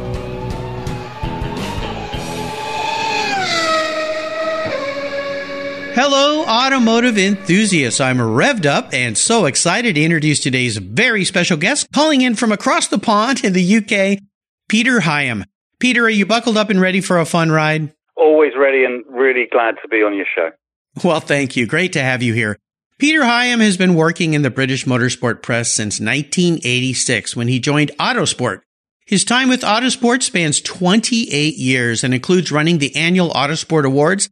Hello, 5.93 6.45
automotive 6.45 7.17
enthusiasts. 7.17 7.99
I'm 7.99 8.17
revved 8.17 8.65
up 8.65 8.93
and 8.93 9.17
so 9.17 9.43
excited 9.43 9.95
to 9.95 10.01
introduce 10.01 10.39
today's 10.39 10.77
very 10.77 11.25
special 11.25 11.57
guest, 11.57 11.91
calling 11.91 12.21
in 12.21 12.35
from 12.35 12.53
across 12.53 12.87
the 12.87 12.97
pond 12.97 13.43
in 13.43 13.51
the 13.51 13.77
UK, 13.77 14.23
Peter 14.69 15.01
Higham. 15.01 15.43
Peter, 15.79 16.05
are 16.05 16.09
you 16.09 16.25
buckled 16.25 16.55
up 16.55 16.69
and 16.69 16.79
ready 16.79 17.01
for 17.01 17.19
a 17.19 17.25
fun 17.25 17.51
ride? 17.51 17.93
Always 18.15 18.53
ready 18.57 18.85
and 18.85 19.03
really 19.09 19.47
glad 19.51 19.75
to 19.81 19.87
be 19.89 19.97
on 19.97 20.15
your 20.15 20.25
show. 20.33 20.51
Well, 21.03 21.19
thank 21.19 21.57
you. 21.57 21.67
Great 21.67 21.91
to 21.93 22.01
have 22.01 22.23
you 22.23 22.33
here. 22.33 22.57
Peter 22.97 23.25
Higham 23.25 23.59
has 23.59 23.75
been 23.75 23.95
working 23.95 24.33
in 24.33 24.43
the 24.43 24.49
British 24.49 24.85
motorsport 24.85 25.41
press 25.41 25.75
since 25.75 25.99
1986 25.99 27.35
when 27.35 27.49
he 27.49 27.59
joined 27.59 27.91
Autosport. 27.99 28.61
His 29.05 29.25
time 29.25 29.49
with 29.49 29.61
Autosport 29.61 30.23
spans 30.23 30.61
28 30.61 31.57
years 31.57 32.01
and 32.01 32.13
includes 32.13 32.49
running 32.49 32.77
the 32.77 32.95
annual 32.95 33.31
Autosport 33.31 33.83
Awards 33.83 34.29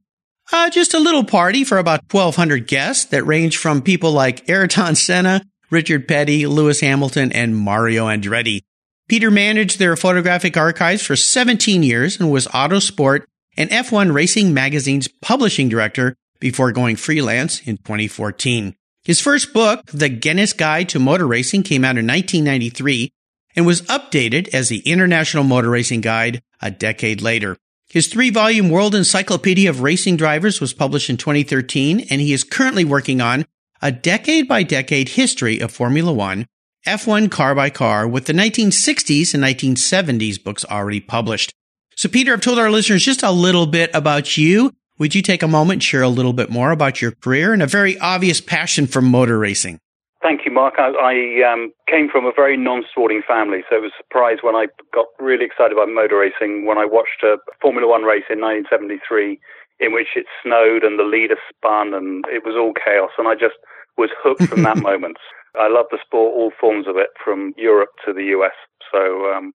uh, 0.52 0.70
just 0.70 0.94
a 0.94 1.00
little 1.00 1.24
party 1.24 1.64
for 1.64 1.78
about 1.78 2.02
1,200 2.12 2.68
guests 2.68 3.06
that 3.06 3.26
range 3.26 3.58
from 3.58 3.82
people 3.82 4.12
like 4.12 4.50
Ayrton 4.50 4.96
Senna, 4.96 5.42
Richard 5.70 6.08
Petty, 6.08 6.46
Lewis 6.48 6.82
Hamilton, 6.82 7.32
and 7.32 7.56
Mario 7.56 8.08
Andretti. 8.08 8.62
Peter 9.08 9.32
managed 9.32 9.80
their 9.80 9.96
photographic 9.96 10.56
archives 10.56 11.02
for 11.02 11.16
17 11.16 11.84
years 11.84 12.20
and 12.20 12.32
was 12.32 12.48
Autosport 12.48 13.24
and 13.58 13.70
F1 13.72 14.14
Racing 14.14 14.54
Magazine's 14.54 15.08
publishing 15.08 15.68
director 15.68 16.16
before 16.40 16.72
going 16.72 16.96
freelance 16.96 17.60
in 17.62 17.78
2014. 17.78 18.76
His 19.04 19.20
first 19.20 19.54
book, 19.54 19.86
The 19.88 20.10
Guinness 20.10 20.54
Guide 20.54 20.90
to 20.90 21.00
Motor 21.00 21.28
Racing, 21.28 21.64
came 21.64 21.84
out 21.84 21.98
in 21.98 22.06
1993 22.06 23.12
and 23.56 23.66
was 23.66 23.82
updated 23.84 24.48
as 24.54 24.70
the 24.70 24.80
International 24.80 25.44
Motor 25.44 25.70
Racing 25.70 26.02
Guide 26.02 26.44
a 26.62 26.70
decade 26.70 27.22
later. 27.22 27.58
His 27.90 28.06
three 28.06 28.30
volume 28.30 28.70
World 28.70 28.94
Encyclopedia 28.94 29.68
of 29.68 29.82
Racing 29.82 30.16
Drivers 30.16 30.62
was 30.62 30.74
published 30.74 31.10
in 31.10 31.18
2013, 31.18 32.06
and 32.12 32.22
he 32.22 32.34
is 32.34 32.44
currently 32.44 32.86
working 32.86 33.20
on 33.20 33.46
a 33.82 33.92
decade 33.92 34.48
by 34.48 34.62
decade 34.62 35.10
history 35.10 35.60
of 35.60 35.72
Formula 35.72 36.14
One, 36.14 36.46
F1 36.86 37.32
car 37.32 37.56
by 37.56 37.72
car, 37.72 38.08
with 38.08 38.26
the 38.26 38.34
1960s 38.34 39.34
and 39.34 39.44
1970s 39.44 40.44
books 40.44 40.64
already 40.66 41.00
published. 41.00 41.52
So, 41.96 42.10
Peter, 42.10 42.32
I've 42.32 42.42
told 42.42 42.60
our 42.60 42.70
listeners 42.70 43.04
just 43.04 43.24
a 43.24 43.32
little 43.32 43.66
bit 43.66 43.90
about 43.96 44.38
you. 44.38 44.72
Would 45.00 45.16
you 45.16 45.24
take 45.24 45.42
a 45.42 45.48
moment 45.48 45.82
share 45.82 46.04
a 46.04 46.10
little 46.10 46.34
bit 46.34 46.52
more 46.52 46.70
about 46.70 47.02
your 47.02 47.14
career 47.14 47.54
and 47.54 47.64
a 47.64 47.68
very 47.68 47.98
obvious 47.98 48.40
passion 48.40 48.86
for 48.86 49.02
motor 49.02 49.40
racing? 49.40 49.80
Thank 50.22 50.44
you, 50.44 50.52
Mark. 50.52 50.76
I, 50.78 50.92
I 50.92 51.16
um, 51.48 51.72
came 51.88 52.10
from 52.12 52.26
a 52.26 52.36
very 52.36 52.58
non-sporting 52.58 53.22
family, 53.26 53.64
so 53.70 53.78
it 53.78 53.82
was 53.82 53.92
a 53.96 54.04
surprise 54.04 54.40
when 54.42 54.56
I 54.56 54.68
got 54.94 55.06
really 55.18 55.46
excited 55.46 55.72
about 55.72 55.88
motor 55.88 56.20
racing 56.20 56.66
when 56.66 56.78
I 56.78 56.86
watched 56.86 57.24
a 57.24 57.38
Formula 57.62 57.88
One 57.88 58.04
race 58.04 58.28
in 58.30 58.42
1973 58.42 59.40
in 59.80 59.94
which 59.94 60.10
it 60.16 60.26
snowed 60.44 60.84
and 60.84 61.00
the 61.00 61.08
leader 61.08 61.38
spun 61.48 61.94
and 61.94 62.26
it 62.28 62.44
was 62.44 62.56
all 62.60 62.74
chaos, 62.76 63.12
and 63.18 63.28
I 63.28 63.34
just 63.34 63.56
was 63.98 64.10
hooked 64.22 64.44
from 64.44 64.64
that 64.64 64.78
moment. 64.84 65.18
I 65.56 65.70
love 65.70 65.86
the 65.90 66.00
sport, 66.06 66.36
all 66.36 66.52
forms 66.60 66.88
of 66.88 66.98
it, 66.98 67.10
from 67.24 67.54
Europe 67.58 67.90
to 68.06 68.14
the 68.14 68.36
US. 68.36 68.56
So, 68.92 69.32
um, 69.32 69.54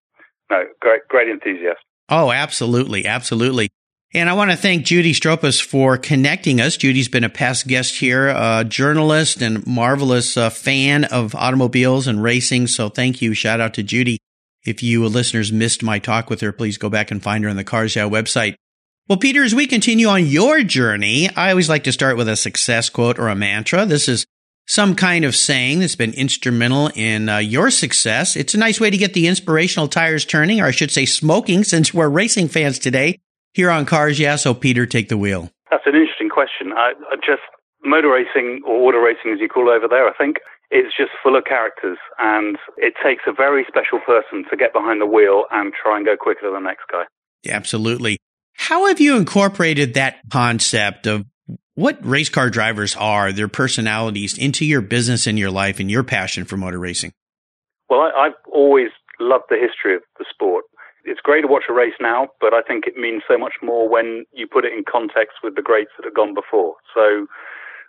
no, 0.51 0.65
great, 0.81 1.03
great 1.09 1.29
enthusiast. 1.29 1.85
Oh, 2.09 2.33
absolutely, 2.33 3.07
absolutely. 3.07 3.71
And 4.15 4.31
I 4.31 4.35
want 4.35 4.53
to 4.53 4.57
thank 4.57 4.85
Judy 4.85 5.13
Stropus 5.13 5.61
for 5.61 5.99
connecting 5.99 6.61
us. 6.61 6.77
Judy's 6.77 7.09
been 7.09 7.25
a 7.25 7.29
past 7.29 7.67
guest 7.67 7.99
here, 7.99 8.29
a 8.29 8.65
journalist 8.65 9.43
and 9.43 9.67
marvelous 9.67 10.37
uh, 10.37 10.51
fan 10.51 11.03
of 11.03 11.35
automobiles 11.35 12.07
and 12.07 12.23
racing. 12.23 12.69
So 12.69 12.89
thank 12.89 13.21
you. 13.21 13.35
Shout 13.35 13.61
out 13.61 13.75
to 13.75 13.83
Judy. 13.83 14.19
If 14.65 14.85
you 14.85 15.05
listeners 15.09 15.51
missed 15.51 15.83
my 15.83 15.99
talk 15.99 16.31
with 16.31 16.43
her, 16.43 16.53
please 16.53 16.79
go 16.79 16.89
back 16.89 17.11
and 17.11 17.21
find 17.21 17.43
her 17.43 17.51
on 17.51 17.57
the 17.57 17.65
Cars 17.65 17.97
Yeah 17.97 18.09
website. 18.09 18.55
Well, 19.09 19.19
Peter, 19.19 19.43
as 19.43 19.53
we 19.53 19.67
continue 19.67 20.07
on 20.07 20.27
your 20.27 20.63
journey, 20.63 21.29
I 21.35 21.51
always 21.51 21.69
like 21.69 21.83
to 21.85 21.93
start 21.93 22.17
with 22.17 22.29
a 22.29 22.37
success 22.37 22.89
quote 22.89 23.19
or 23.19 23.29
a 23.29 23.35
mantra. 23.35 23.85
This 23.85 24.09
is 24.09 24.27
some 24.67 24.95
kind 24.95 25.25
of 25.25 25.35
saying 25.35 25.81
that's 25.81 25.97
been 25.97 26.15
instrumental 26.15 26.89
in 26.95 27.29
uh, 27.29 27.39
your 27.39 27.69
success. 27.69 28.37
It's 28.37 28.55
a 28.55 28.59
nice 28.59 28.81
way 28.81 28.91
to 28.91 28.97
get 28.97 29.13
the 29.13 29.27
inspirational 29.27 29.89
tires 29.89 30.25
turning, 30.25 30.61
or 30.61 30.67
I 30.67 30.71
should 30.71 30.93
say 30.93 31.05
smoking, 31.05 31.65
since 31.65 31.93
we're 31.93 32.09
racing 32.09 32.47
fans 32.47 32.79
today 32.79 33.19
here 33.55 33.71
on 33.71 33.87
Cars 33.87 34.19
Yeah, 34.19 34.37
so 34.37 34.53
Peter, 34.53 34.85
take 34.85 35.09
the 35.09 35.17
wheel. 35.17 35.51
That's 35.71 35.87
an 35.87 35.95
interesting 35.95 36.29
question. 36.29 36.73
I, 36.73 36.93
I 37.11 37.17
just 37.17 37.43
motor 37.83 38.11
racing 38.11 38.61
or 38.67 38.89
auto 38.89 38.99
racing, 38.99 39.33
as 39.33 39.41
you 39.41 39.49
call 39.49 39.69
it 39.71 39.77
over 39.77 39.89
there, 39.89 40.07
I 40.07 40.13
think 40.19 40.37
is 40.71 40.93
just 40.97 41.13
full 41.23 41.37
of 41.37 41.45
characters, 41.45 41.99
and 42.19 42.59
it 42.77 42.95
takes 43.03 43.23
a 43.27 43.33
very 43.33 43.65
special 43.69 44.01
person 44.05 44.45
to 44.51 44.57
get 44.57 44.73
behind 44.73 45.01
the 45.01 45.07
wheel 45.07 45.45
and 45.53 45.73
try 45.73 45.97
and 45.97 46.05
go 46.05 46.17
quicker 46.17 46.51
than 46.51 46.55
the 46.55 46.69
next 46.69 46.85
guy. 46.91 47.05
Absolutely. 47.49 48.19
How 48.55 48.87
have 48.87 49.01
you 49.01 49.17
incorporated 49.17 49.95
that 49.95 50.19
concept 50.31 51.07
of 51.07 51.27
what 51.75 51.99
race 52.05 52.29
car 52.29 52.51
drivers 52.51 52.97
are, 52.97 53.33
their 53.33 53.49
personalities, 53.49 54.39
into 54.39 54.65
your 54.65 54.81
business 54.81 55.27
and 55.27 55.39
your 55.39 55.51
life 55.51 55.81
and 55.81 55.91
your 55.91 56.03
passion 56.03 56.45
for 56.45 56.57
motor 56.57 56.79
racing? 56.79 57.13
Well, 57.89 58.01
I, 58.01 58.27
I've 58.27 58.33
always 58.53 58.91
loved 59.21 59.45
the 59.51 59.57
history 59.57 59.95
of 59.95 60.03
the 60.19 60.25
sport 60.33 60.65
it's 61.05 61.21
great 61.21 61.43
to 61.43 61.49
watch 61.49 61.65
a 61.69 61.73
race 61.73 61.95
now, 62.01 62.29
but 62.41 62.55
I 62.55 62.63
think 62.63 62.87
it 62.87 62.97
means 62.97 63.23
so 63.29 63.39
much 63.39 63.55
more 63.63 63.89
when 63.89 64.25
you 64.33 64.47
put 64.47 64.65
it 64.65 64.73
in 64.73 64.85
context 64.91 65.39
with 65.43 65.55
the 65.55 65.63
greats 65.63 65.91
that 65.97 66.05
have 66.05 66.15
gone 66.15 66.35
before. 66.35 66.75
So 66.95 67.27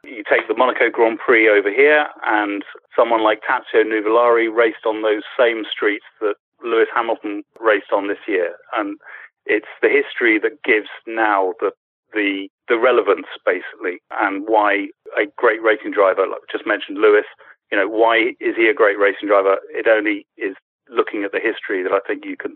you 0.04 0.24
take 0.30 0.48
the 0.48 0.56
Monaco 0.56 0.90
Grand 0.92 1.20
Prix 1.20 1.50
over 1.50 1.72
here, 1.72 2.08
and 2.26 2.64
someone 2.96 3.24
like 3.24 3.42
Tazio 3.42 3.84
Nuvolari 3.84 4.54
raced 4.54 4.86
on 4.86 5.02
those 5.02 5.24
same 5.38 5.64
streets 5.70 6.06
that 6.22 6.36
Lewis 6.64 6.88
Hamilton 6.94 7.44
raced 7.60 7.92
on 7.94 8.08
this 8.08 8.24
year, 8.28 8.56
and 8.76 8.98
it's 9.46 9.70
the 9.82 9.90
history 9.90 10.40
that 10.40 10.64
gives 10.64 10.90
now 11.08 11.54
the 11.60 11.72
the 12.14 12.48
the 12.68 12.78
relevance 12.78 13.28
basically, 13.46 14.00
and 14.20 14.44
why 14.48 14.88
a 15.18 15.26
great 15.38 15.62
racing 15.62 15.92
driver, 15.92 16.28
like 16.28 16.42
just 16.52 16.66
mentioned 16.66 16.98
Lewis, 16.98 17.26
you 17.72 17.78
know, 17.78 17.88
why 17.88 18.34
is 18.40 18.56
he 18.56 18.68
a 18.68 18.74
great 18.74 18.98
racing 18.98 19.28
driver? 19.28 19.58
It 19.70 19.88
only 19.88 20.26
is 20.38 20.56
looking 20.90 21.24
at 21.24 21.32
the 21.32 21.40
history 21.40 21.84
that 21.84 21.92
I 21.92 22.00
think 22.08 22.26
you 22.26 22.38
can 22.38 22.56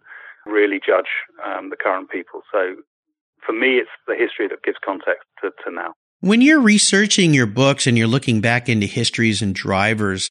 really 0.50 0.80
judge 0.86 1.10
um, 1.46 1.70
the 1.70 1.78
current 1.78 2.10
people. 2.10 2.42
So 2.52 2.76
for 3.46 3.54
me, 3.54 3.78
it's 3.78 3.90
the 4.08 4.16
history 4.16 4.48
that 4.48 4.64
gives 4.64 4.78
context 4.84 5.24
to, 5.42 5.52
to 5.64 5.72
now. 5.74 5.94
When 6.22 6.42
you're 6.42 6.60
researching 6.60 7.34
your 7.34 7.46
books 7.46 7.88
and 7.88 7.98
you're 7.98 8.08
looking 8.08 8.42
back 8.42 8.68
into 8.68 8.86
histories 8.86 9.42
and 9.42 9.56
drivers, 9.56 10.30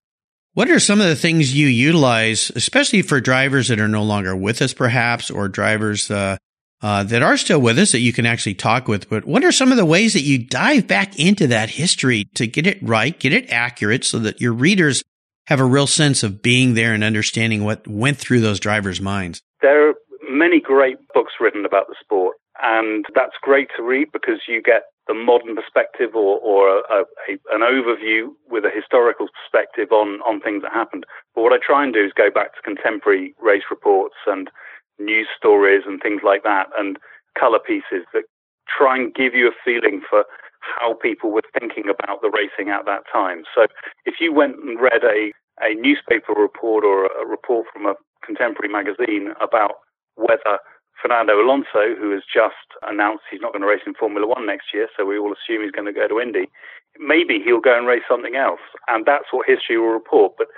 what 0.53 0.71
are 0.71 0.81
some 0.81 1.01
of 1.01 1.07
the 1.07 1.17
things 1.17 1.55
you 1.55 1.67
utilize, 1.67 2.51
especially 2.55 3.03
for 3.03 3.21
drivers 3.21 3.69
that 3.69 3.81
are 3.81 3.89
no 3.89 4.03
longer 4.03 4.37
with 4.37 4.61
us, 4.61 4.75
perhaps, 4.75 5.31
or 5.31 5.49
drivers 5.49 6.11
uh, 6.11 6.37
uh, 6.83 7.05
that 7.05 7.23
are 7.23 7.37
still 7.37 7.61
with 7.61 7.79
us 7.79 7.93
that 7.93 8.01
you 8.01 8.13
can 8.13 8.27
actually 8.27 8.55
talk 8.55 8.89
with? 8.89 9.09
But 9.09 9.25
what 9.25 9.45
are 9.45 9.53
some 9.53 9.71
of 9.71 9.79
the 9.79 9.87
ways 9.87 10.13
that 10.13 10.23
you 10.23 10.39
dive 10.39 10.87
back 10.87 11.19
into 11.19 11.47
that 11.47 11.71
history 11.71 12.25
to 12.35 12.47
get 12.47 12.67
it 12.67 12.79
right, 12.83 13.19
get 13.19 13.33
it 13.33 13.51
accurate, 13.51 14.05
so 14.05 14.19
that 14.19 14.41
your 14.41 14.53
readers 14.53 15.03
have 15.47 15.61
a 15.61 15.65
real 15.65 15.87
sense 15.87 16.23
of 16.23 16.43
being 16.43 16.75
there 16.75 16.93
and 16.93 17.03
understanding 17.03 17.65
what 17.65 17.89
went 17.89 18.19
through 18.19 18.41
those 18.41 18.61
drivers' 18.61 19.01
minds? 19.01 19.41
There 19.63 19.95
many 20.29 20.61
great 20.61 20.97
books 21.15 21.35
written 21.41 21.65
about 21.65 21.89
the 21.89 21.97
sport, 22.01 22.37
and 22.63 23.07
that's 23.15 23.37
great 23.41 23.69
to 23.77 23.83
read 23.83 24.09
because 24.13 24.41
you 24.49 24.63
get 24.63 24.83
the 25.07 25.15
modern 25.15 25.57
perspective 25.57 26.15
or, 26.15 26.39
or 26.39 26.69
a, 26.69 27.01
a, 27.01 27.33
an 27.53 27.63
overview 27.63 28.29
with 28.49 28.65
a 28.65 28.71
historical 28.71 29.27
perspective 29.33 29.91
on, 29.91 30.21
on 30.21 30.41
things 30.41 30.63
that 30.63 30.73
happened. 30.73 31.07
But 31.35 31.43
what 31.43 31.53
I 31.53 31.59
try 31.65 31.83
and 31.83 31.95
do 31.95 32.05
is 32.05 32.13
go 32.15 32.31
back 32.31 32.55
to 32.55 32.63
contemporary 32.63 33.35
race 33.41 33.65
reports 33.71 34.17
and 34.27 34.51
news 34.99 35.29
stories 35.37 35.83
and 35.87 36.01
things 36.03 36.21
like 36.25 36.43
that 36.43 36.67
and 36.79 36.99
color 37.39 37.59
pieces 37.59 38.05
that 38.13 38.25
try 38.69 38.97
and 38.97 39.15
give 39.15 39.35
you 39.35 39.49
a 39.49 39.61
feeling 39.65 40.03
for 40.09 40.25
how 40.61 40.95
people 40.95 41.31
were 41.31 41.43
thinking 41.59 41.85
about 41.89 42.21
the 42.21 42.31
racing 42.31 42.71
at 42.71 42.85
that 42.85 43.03
time. 43.11 43.45
So 43.55 43.67
if 44.05 44.17
you 44.21 44.35
went 44.35 44.57
and 44.57 44.79
read 44.81 45.05
a, 45.05 45.33
a 45.63 45.75
newspaper 45.75 46.35
report 46.37 46.85
or 46.85 47.07
a 47.07 47.27
report 47.27 47.67
from 47.73 47.87
a 47.87 47.95
contemporary 48.25 48.71
magazine 48.71 49.33
about 49.41 49.77
whether 50.19 50.59
Fernando 51.01 51.39
Alonso, 51.41 51.95
who 51.95 52.11
has 52.11 52.27
just 52.27 52.67
announced 52.83 53.23
he's 53.31 53.41
not 53.41 53.53
going 53.53 53.63
to 53.63 53.71
race 53.71 53.87
in 53.87 53.95
Formula 53.95 54.27
One 54.27 54.47
next 54.47 54.75
year, 54.75 54.89
so 54.97 55.07
we 55.07 55.19
all 55.19 55.33
assume 55.33 55.63
he's 55.63 55.71
going 55.71 55.87
to 55.87 55.95
go 55.95 56.09
to 56.09 56.21
Indy, 56.21 56.51
maybe 56.99 57.39
he'll 57.39 57.63
go 57.63 57.79
and 57.79 57.87
race 57.87 58.03
something 58.09 58.35
else. 58.35 58.63
And 58.89 59.07
that's 59.07 59.31
what 59.31 59.47
history 59.47 59.79
will 59.79 59.95
report. 59.95 60.35
But 60.37 60.49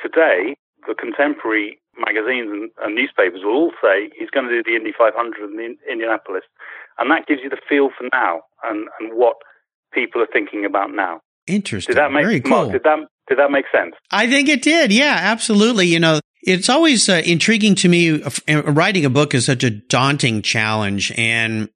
today, 0.00 0.56
the 0.88 0.94
contemporary 0.94 1.78
magazines 1.98 2.48
and, 2.48 2.70
and, 2.80 2.94
newspapers 2.94 3.44
will 3.44 3.52
all 3.52 3.72
say 3.82 4.08
he's 4.16 4.30
going 4.30 4.48
to 4.48 4.54
do 4.54 4.64
the 4.64 4.76
Indy 4.76 4.92
500 4.96 5.12
in 5.44 5.56
the 5.56 5.76
Indianapolis, 5.90 6.44
and 6.98 7.10
that 7.10 7.26
gives 7.26 7.42
you 7.44 7.50
the 7.50 7.60
feel 7.68 7.90
for 7.92 8.08
now 8.12 8.40
and, 8.64 8.88
and 8.98 9.12
what 9.12 9.36
people 9.92 10.22
are 10.22 10.32
thinking 10.32 10.64
about 10.64 10.94
now. 10.94 11.20
Interesting. 11.50 11.94
Did 11.94 12.00
that 12.00 12.12
make 12.12 12.24
Very 12.24 12.40
cool. 12.40 12.70
did 12.70 12.82
that 12.84 12.98
did 13.28 13.38
that 13.38 13.50
make 13.50 13.66
sense? 13.72 13.94
I 14.10 14.28
think 14.28 14.48
it 14.48 14.62
did. 14.62 14.92
Yeah, 14.92 15.16
absolutely. 15.18 15.86
You 15.86 16.00
know, 16.00 16.20
it's 16.42 16.68
always 16.68 17.08
uh, 17.08 17.22
intriguing 17.24 17.74
to 17.76 17.88
me. 17.88 18.22
Uh, 18.22 18.62
writing 18.62 19.04
a 19.04 19.10
book 19.10 19.34
is 19.34 19.46
such 19.46 19.62
a 19.62 19.70
daunting 19.70 20.42
challenge, 20.42 21.12
and 21.16 21.68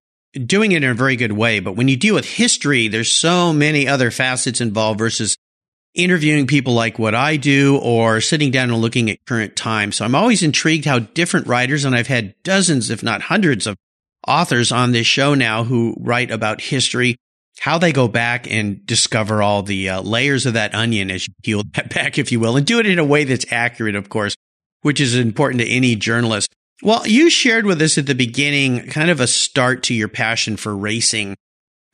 doing 0.46 0.72
it 0.72 0.82
in 0.82 0.90
a 0.90 0.94
very 0.94 1.16
good 1.16 1.32
way. 1.32 1.60
But 1.60 1.76
when 1.76 1.88
you 1.88 1.96
deal 1.96 2.14
with 2.14 2.24
history, 2.24 2.88
there's 2.88 3.12
so 3.12 3.52
many 3.52 3.86
other 3.86 4.10
facets 4.10 4.60
involved 4.60 4.98
versus 4.98 5.36
interviewing 5.94 6.46
people 6.46 6.74
like 6.74 6.98
what 6.98 7.14
I 7.14 7.36
do 7.36 7.78
or 7.78 8.20
sitting 8.20 8.50
down 8.50 8.70
and 8.70 8.80
looking 8.80 9.10
at 9.10 9.24
current 9.26 9.54
time. 9.54 9.92
So 9.92 10.04
I'm 10.04 10.16
always 10.16 10.42
intrigued 10.42 10.86
how 10.86 10.98
different 10.98 11.46
writers, 11.46 11.84
and 11.84 11.94
I've 11.94 12.08
had 12.08 12.34
dozens, 12.42 12.90
if 12.90 13.02
not 13.02 13.22
hundreds 13.22 13.66
of 13.66 13.76
authors 14.26 14.72
on 14.72 14.92
this 14.92 15.06
show 15.06 15.34
now 15.34 15.62
who 15.64 15.94
write 16.00 16.30
about 16.30 16.60
history, 16.60 17.16
how 17.60 17.78
they 17.78 17.92
go 17.92 18.08
back 18.08 18.50
and 18.50 18.84
discover 18.86 19.42
all 19.42 19.62
the 19.62 19.88
uh, 19.88 20.02
layers 20.02 20.46
of 20.46 20.54
that 20.54 20.74
onion 20.74 21.10
as 21.10 21.26
you 21.26 21.34
peel 21.42 21.62
that 21.74 21.92
back, 21.92 22.18
if 22.18 22.32
you 22.32 22.40
will, 22.40 22.56
and 22.56 22.66
do 22.66 22.78
it 22.78 22.86
in 22.86 22.98
a 22.98 23.04
way 23.04 23.24
that's 23.24 23.50
accurate, 23.50 23.94
of 23.94 24.08
course, 24.08 24.34
which 24.82 25.00
is 25.00 25.14
important 25.14 25.60
to 25.60 25.68
any 25.68 25.96
journalist. 25.96 26.52
Well, 26.82 27.06
you 27.06 27.30
shared 27.30 27.66
with 27.66 27.80
us 27.80 27.98
at 27.98 28.06
the 28.06 28.14
beginning 28.14 28.88
kind 28.88 29.10
of 29.10 29.20
a 29.20 29.26
start 29.26 29.84
to 29.84 29.94
your 29.94 30.08
passion 30.08 30.56
for 30.56 30.76
racing 30.76 31.36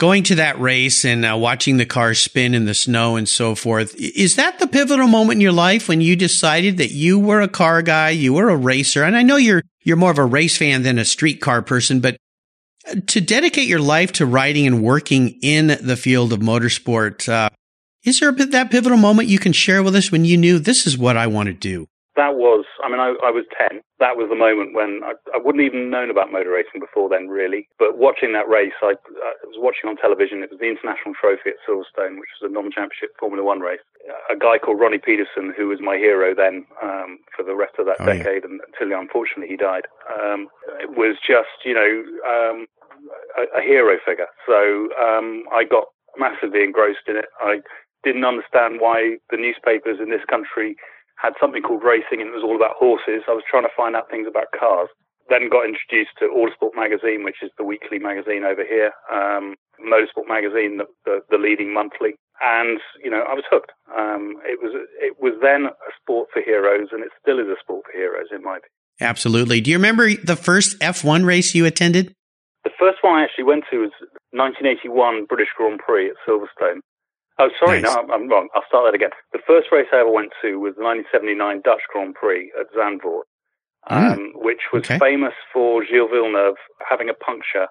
going 0.01 0.23
to 0.23 0.37
that 0.37 0.59
race 0.59 1.05
and 1.05 1.27
uh, 1.27 1.37
watching 1.37 1.77
the 1.77 1.85
car 1.85 2.15
spin 2.15 2.55
in 2.55 2.65
the 2.65 2.73
snow 2.73 3.17
and 3.17 3.29
so 3.29 3.55
forth. 3.55 3.95
Is 3.97 4.37
that 4.37 4.59
the 4.59 4.67
pivotal 4.67 5.07
moment 5.07 5.37
in 5.37 5.41
your 5.43 5.53
life 5.53 5.89
when 5.89 6.01
you 6.01 6.17
decided 6.17 6.79
that 6.79 6.91
you 6.91 7.19
were 7.19 7.43
a 7.43 7.49
car 7.49 7.83
guy, 7.83 8.09
you 8.09 8.33
were 8.33 8.49
a 8.49 8.57
racer? 8.57 9.05
And 9.05 9.15
I 9.15 9.23
know 9.23 9.37
you're 9.37 9.62
you're 9.85 9.99
more 9.99 10.11
of 10.11 10.19
a 10.19 10.25
race 10.25 10.57
fan 10.57 10.83
than 10.83 10.99
a 10.99 11.05
street 11.05 11.41
car 11.41 11.61
person, 11.61 12.01
but 12.01 12.17
to 13.06 13.21
dedicate 13.21 13.69
your 13.69 13.81
life 13.81 14.12
to 14.12 14.27
writing 14.27 14.67
and 14.67 14.82
working 14.82 15.38
in 15.43 15.69
the 15.81 15.97
field 15.97 16.32
of 16.32 16.41
motorsport, 16.41 17.29
uh, 17.29 17.50
is 18.05 18.21
there 18.21 18.32
that 18.32 18.71
pivotal 18.71 18.99
moment 18.99 19.29
you 19.29 19.38
can 19.38 19.53
share 19.53 19.82
with 19.82 19.94
us 19.94 20.11
when 20.11 20.25
you 20.25 20.37
knew 20.37 20.59
this 20.59 20.87
is 20.87 20.97
what 20.97 21.17
I 21.17 21.27
want 21.27 21.49
to 21.49 21.53
do? 21.53 21.87
That 22.21 22.37
was, 22.37 22.69
I 22.85 22.93
mean, 22.93 23.01
I, 23.01 23.17
I 23.25 23.33
was 23.33 23.49
10. 23.57 23.81
That 23.97 24.21
was 24.21 24.29
the 24.29 24.37
moment 24.37 24.77
when 24.77 25.01
I, 25.01 25.17
I, 25.33 25.41
wouldn't 25.41 25.65
even 25.65 25.89
known 25.89 26.13
about 26.13 26.29
motor 26.29 26.53
racing 26.53 26.85
before 26.85 27.09
then, 27.09 27.33
really. 27.33 27.65
But 27.81 27.97
watching 27.97 28.37
that 28.37 28.45
race, 28.45 28.77
I, 28.85 28.93
I, 28.93 29.33
was 29.49 29.57
watching 29.57 29.89
on 29.89 29.97
television. 29.97 30.45
It 30.45 30.53
was 30.53 30.61
the 30.61 30.69
International 30.69 31.17
Trophy 31.17 31.57
at 31.57 31.61
Silverstone, 31.65 32.21
which 32.21 32.29
was 32.37 32.45
a 32.45 32.53
non-championship 32.53 33.17
Formula 33.17 33.41
One 33.41 33.65
race. 33.65 33.81
A 34.29 34.37
guy 34.37 34.61
called 34.61 34.77
Ronnie 34.77 35.01
Peterson, 35.01 35.57
who 35.57 35.73
was 35.73 35.81
my 35.81 35.97
hero 35.97 36.37
then 36.37 36.69
um, 36.85 37.25
for 37.33 37.41
the 37.41 37.57
rest 37.57 37.81
of 37.81 37.89
that 37.89 38.05
oh, 38.05 38.13
decade, 38.13 38.45
yeah. 38.45 38.53
and 38.53 38.61
until 38.69 38.93
unfortunately 38.93 39.49
he 39.49 39.57
died, 39.57 39.89
um, 40.13 40.53
was 40.93 41.17
just, 41.25 41.65
you 41.65 41.73
know, 41.73 41.93
um, 42.29 42.69
a, 43.41 43.61
a, 43.61 43.63
hero 43.65 43.97
figure. 44.05 44.29
So 44.45 44.93
um, 45.01 45.49
I 45.49 45.65
got 45.65 45.89
massively 46.21 46.69
engrossed 46.69 47.09
in 47.09 47.17
it. 47.17 47.33
I 47.41 47.65
didn't 48.05 48.29
understand 48.29 48.81
why 48.81 49.17
the 49.33 49.41
newspapers 49.41 50.01
in 50.01 50.11
this 50.13 50.25
country 50.29 50.77
had 51.21 51.37
something 51.39 51.63
called 51.63 51.85
racing 51.85 52.25
and 52.25 52.33
it 52.33 52.37
was 52.37 52.45
all 52.45 52.57
about 52.57 52.81
horses. 52.81 53.29
I 53.29 53.37
was 53.37 53.45
trying 53.45 53.69
to 53.69 53.77
find 53.77 53.95
out 53.95 54.09
things 54.09 54.27
about 54.27 54.49
cars. 54.57 54.89
Then 55.29 55.53
got 55.53 55.69
introduced 55.69 56.17
to 56.19 56.33
Autosport 56.33 56.75
magazine, 56.75 57.23
which 57.23 57.39
is 57.45 57.53
the 57.57 57.63
weekly 57.63 58.01
magazine 58.01 58.43
over 58.43 58.65
here, 58.67 58.91
um, 59.13 59.55
Motorsport 59.79 60.27
magazine, 60.27 60.79
the, 60.79 60.87
the, 61.05 61.21
the, 61.31 61.39
leading 61.39 61.73
monthly, 61.73 62.19
and 62.43 62.81
you 62.99 63.09
know 63.09 63.23
I 63.23 63.35
was 63.35 63.45
hooked. 63.49 63.71
Um, 63.95 64.43
it 64.43 64.59
was 64.59 64.75
it 64.99 65.23
was 65.23 65.39
then 65.41 65.67
a 65.71 65.91
sport 66.03 66.31
for 66.33 66.43
heroes, 66.43 66.89
and 66.91 67.05
it 67.05 67.15
still 67.23 67.39
is 67.39 67.47
a 67.47 67.55
sport 67.63 67.87
for 67.87 67.97
heroes 67.97 68.27
in 68.35 68.43
my 68.43 68.59
opinion. 68.59 68.75
Absolutely. 69.01 69.61
Do 69.61 69.71
you 69.71 69.79
remember 69.79 70.11
the 70.17 70.37
first 70.37 70.79
F1 70.81 71.25
race 71.25 71.55
you 71.55 71.65
attended? 71.65 72.13
The 72.65 72.75
first 72.79 72.99
one 73.03 73.15
I 73.15 73.25
actually 73.25 73.45
went 73.45 73.65
to 73.71 73.79
was 73.79 73.93
1981 74.33 75.25
British 75.25 75.49
Grand 75.57 75.79
Prix 75.79 76.11
at 76.11 76.17
Silverstone. 76.29 76.81
Oh, 77.41 77.49
sorry, 77.59 77.81
nice. 77.81 77.95
no, 77.95 78.03
I'm, 78.03 78.11
I'm, 78.11 78.29
wrong. 78.29 78.49
I'll 78.55 78.69
start 78.69 78.85
that 78.85 78.95
again. 78.95 79.11
The 79.33 79.41
first 79.47 79.69
race 79.73 79.89
I 79.93 80.01
ever 80.01 80.13
went 80.13 80.33
to 80.43 80.61
was 80.61 80.77
the 80.77 80.85
1979 80.85 81.65
Dutch 81.65 81.81
Grand 81.89 82.15
Prix 82.15 82.53
at 82.53 82.69
Zandvoort, 82.77 83.25
um, 83.89 84.33
which 84.35 84.69
was 84.73 84.85
okay. 84.85 84.99
famous 84.99 85.33
for 85.53 85.81
Gilles 85.85 86.13
Villeneuve 86.13 86.61
having 86.85 87.09
a 87.09 87.15
puncture 87.15 87.69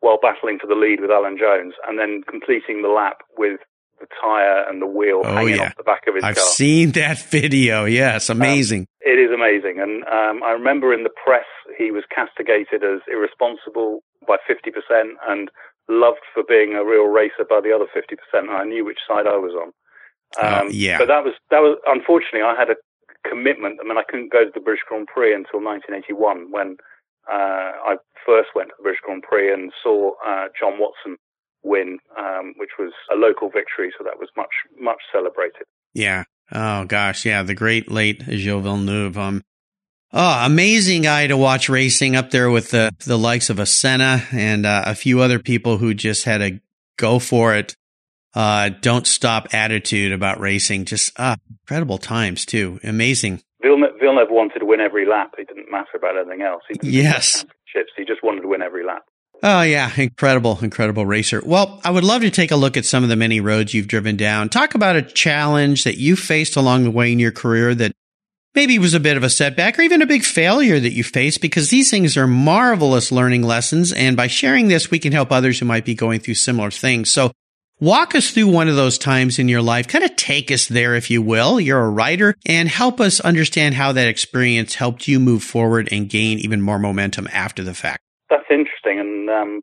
while 0.00 0.18
battling 0.20 0.58
for 0.58 0.66
the 0.66 0.74
lead 0.74 1.00
with 1.00 1.10
Alan 1.10 1.38
Jones, 1.38 1.74
and 1.86 1.98
then 1.98 2.22
completing 2.28 2.82
the 2.82 2.88
lap 2.90 3.22
with 3.38 3.60
the 4.00 4.06
tire 4.20 4.68
and 4.68 4.82
the 4.82 4.86
wheel 4.86 5.22
oh, 5.24 5.34
hanging 5.34 5.56
yeah. 5.56 5.70
off 5.70 5.76
the 5.76 5.86
back 5.86 6.02
of 6.06 6.14
his 6.14 6.24
I've 6.24 6.34
car. 6.34 6.44
I've 6.44 6.50
seen 6.50 6.90
that 6.92 7.18
video. 7.30 7.84
Yes, 7.84 8.28
um, 8.28 8.36
amazing. 8.38 8.82
Um, 8.82 8.86
it 9.00 9.18
is 9.22 9.30
amazing, 9.32 9.78
and 9.80 10.02
um, 10.04 10.42
I 10.42 10.50
remember 10.50 10.92
in 10.92 11.04
the 11.04 11.14
press 11.14 11.46
he 11.78 11.90
was 11.90 12.04
castigated 12.12 12.82
as 12.82 13.00
irresponsible 13.08 14.00
by 14.26 14.36
50% 14.50 14.74
and 15.28 15.48
loved 15.88 16.24
for 16.34 16.42
being 16.46 16.74
a 16.74 16.84
real 16.84 17.06
racer 17.06 17.44
by 17.48 17.60
the 17.60 17.72
other 17.72 17.86
50%. 17.94 18.18
And 18.34 18.50
I 18.50 18.64
knew 18.64 18.84
which 18.84 18.98
side 19.06 19.26
I 19.26 19.36
was 19.36 19.54
on. 19.54 19.72
Oh, 20.42 20.66
um, 20.66 20.68
yeah. 20.72 20.98
But 20.98 21.08
that 21.08 21.24
was, 21.24 21.34
that 21.50 21.60
was, 21.60 21.78
unfortunately, 21.86 22.42
I 22.42 22.54
had 22.58 22.70
a 22.70 22.76
commitment. 23.28 23.78
I 23.80 23.86
mean, 23.86 23.98
I 23.98 24.02
couldn't 24.08 24.32
go 24.32 24.44
to 24.44 24.50
the 24.52 24.60
British 24.60 24.82
Grand 24.88 25.06
Prix 25.06 25.34
until 25.34 25.62
1981 25.62 26.50
when 26.50 26.76
uh, 27.30 27.94
I 27.94 27.96
first 28.24 28.50
went 28.54 28.70
to 28.70 28.74
the 28.78 28.82
British 28.82 29.00
Grand 29.02 29.22
Prix 29.22 29.52
and 29.52 29.72
saw 29.82 30.12
uh, 30.26 30.46
John 30.58 30.78
Watson 30.78 31.16
win, 31.62 31.98
um, 32.18 32.54
which 32.56 32.78
was 32.78 32.92
a 33.12 33.16
local 33.16 33.48
victory. 33.48 33.92
So 33.96 34.04
that 34.04 34.18
was 34.18 34.28
much, 34.36 34.52
much 34.78 35.02
celebrated. 35.12 35.66
Yeah. 35.94 36.24
Oh 36.52 36.84
gosh. 36.84 37.24
Yeah. 37.24 37.42
The 37.42 37.54
great 37.54 37.90
late 37.90 38.22
Gilles 38.22 38.62
Villeneuve. 38.62 39.18
Um, 39.18 39.42
Oh, 40.18 40.46
amazing 40.46 41.02
guy 41.02 41.26
to 41.26 41.36
watch 41.36 41.68
racing 41.68 42.16
up 42.16 42.30
there 42.30 42.48
with 42.48 42.70
the, 42.70 42.90
the 43.04 43.18
likes 43.18 43.50
of 43.50 43.58
a 43.58 43.66
Senna 43.66 44.22
and 44.32 44.64
uh, 44.64 44.84
a 44.86 44.94
few 44.94 45.20
other 45.20 45.38
people 45.38 45.76
who 45.76 45.92
just 45.92 46.24
had 46.24 46.40
a 46.40 46.58
go 46.96 47.18
for 47.18 47.54
it, 47.54 47.76
uh, 48.32 48.70
don't 48.80 49.06
stop 49.06 49.52
attitude 49.52 50.12
about 50.12 50.40
racing. 50.40 50.86
Just 50.86 51.12
uh, 51.20 51.36
incredible 51.50 51.98
times 51.98 52.46
too. 52.46 52.80
Amazing. 52.82 53.42
Villeneuve, 53.60 54.00
Villeneuve 54.00 54.28
wanted 54.30 54.60
to 54.60 54.64
win 54.64 54.80
every 54.80 55.06
lap. 55.06 55.34
It 55.36 55.48
didn't 55.48 55.70
matter 55.70 55.96
about 55.96 56.16
anything 56.16 56.40
else. 56.40 56.62
He 56.70 56.78
yes. 56.98 57.44
He 57.94 58.06
just 58.06 58.22
wanted 58.22 58.40
to 58.40 58.48
win 58.48 58.62
every 58.62 58.86
lap. 58.86 59.02
Oh 59.42 59.60
yeah, 59.60 59.90
incredible, 59.98 60.58
incredible 60.62 61.04
racer. 61.04 61.42
Well, 61.44 61.78
I 61.84 61.90
would 61.90 62.04
love 62.04 62.22
to 62.22 62.30
take 62.30 62.52
a 62.52 62.56
look 62.56 62.78
at 62.78 62.86
some 62.86 63.02
of 63.02 63.10
the 63.10 63.16
many 63.16 63.40
roads 63.40 63.74
you've 63.74 63.86
driven 63.86 64.16
down. 64.16 64.48
Talk 64.48 64.74
about 64.74 64.96
a 64.96 65.02
challenge 65.02 65.84
that 65.84 65.98
you 65.98 66.16
faced 66.16 66.56
along 66.56 66.84
the 66.84 66.90
way 66.90 67.12
in 67.12 67.18
your 67.18 67.32
career 67.32 67.74
that 67.74 67.92
maybe 68.56 68.74
it 68.74 68.80
was 68.80 68.94
a 68.94 69.00
bit 69.00 69.16
of 69.16 69.22
a 69.22 69.30
setback 69.30 69.78
or 69.78 69.82
even 69.82 70.02
a 70.02 70.06
big 70.06 70.24
failure 70.24 70.80
that 70.80 70.94
you 70.94 71.04
faced 71.04 71.40
because 71.40 71.70
these 71.70 71.90
things 71.90 72.16
are 72.16 72.26
marvelous 72.26 73.12
learning 73.12 73.42
lessons. 73.42 73.92
And 73.92 74.16
by 74.16 74.26
sharing 74.26 74.68
this, 74.68 74.90
we 74.90 74.98
can 74.98 75.12
help 75.12 75.30
others 75.30 75.60
who 75.60 75.66
might 75.66 75.84
be 75.84 75.94
going 75.94 76.20
through 76.20 76.34
similar 76.34 76.70
things. 76.70 77.12
So 77.12 77.30
walk 77.78 78.14
us 78.14 78.30
through 78.30 78.48
one 78.48 78.68
of 78.68 78.74
those 78.74 78.98
times 78.98 79.38
in 79.38 79.48
your 79.48 79.62
life. 79.62 79.86
Kind 79.86 80.04
of 80.04 80.16
take 80.16 80.50
us 80.50 80.66
there, 80.66 80.94
if 80.94 81.10
you 81.10 81.22
will. 81.22 81.60
You're 81.60 81.84
a 81.84 81.90
writer 81.90 82.34
and 82.46 82.68
help 82.68 83.00
us 83.00 83.20
understand 83.20 83.74
how 83.74 83.92
that 83.92 84.08
experience 84.08 84.74
helped 84.74 85.06
you 85.06 85.20
move 85.20 85.44
forward 85.44 85.88
and 85.92 86.08
gain 86.08 86.38
even 86.38 86.62
more 86.62 86.78
momentum 86.78 87.28
after 87.32 87.62
the 87.62 87.74
fact. 87.74 88.00
That's 88.30 88.46
interesting. 88.50 88.98
And 88.98 89.30
um, 89.30 89.60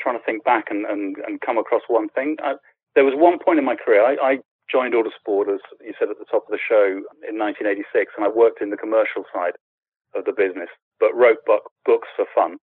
trying 0.00 0.18
to 0.18 0.24
think 0.24 0.44
back 0.44 0.64
and, 0.70 0.86
and, 0.86 1.16
and 1.26 1.40
come 1.40 1.58
across 1.58 1.82
one 1.88 2.08
thing. 2.08 2.36
I, 2.42 2.54
there 2.94 3.04
was 3.04 3.14
one 3.16 3.38
point 3.38 3.58
in 3.58 3.64
my 3.64 3.76
career, 3.76 4.04
I, 4.04 4.16
I 4.20 4.38
joined 4.70 4.94
Autosport, 4.94 5.52
as 5.52 5.60
you 5.80 5.92
said 5.98 6.10
at 6.10 6.18
the 6.18 6.28
top 6.30 6.44
of 6.46 6.52
the 6.52 6.58
show, 6.58 7.02
in 7.26 7.38
1986, 7.38 8.12
and 8.16 8.24
I 8.24 8.28
worked 8.28 8.62
in 8.62 8.70
the 8.70 8.76
commercial 8.76 9.24
side 9.34 9.54
of 10.14 10.24
the 10.24 10.32
business, 10.32 10.68
but 10.98 11.14
wrote 11.14 11.44
book, 11.46 11.70
books 11.84 12.08
for 12.16 12.26
fun. 12.34 12.56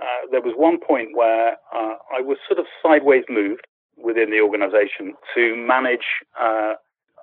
Uh, 0.00 0.28
there 0.30 0.42
was 0.42 0.54
one 0.56 0.78
point 0.78 1.16
where 1.16 1.56
uh, 1.74 1.96
I 2.12 2.20
was 2.20 2.36
sort 2.46 2.60
of 2.60 2.66
sideways 2.82 3.24
moved 3.28 3.66
within 3.96 4.30
the 4.30 4.40
organization 4.40 5.14
to 5.34 5.56
manage 5.56 6.20
uh, 6.38 6.74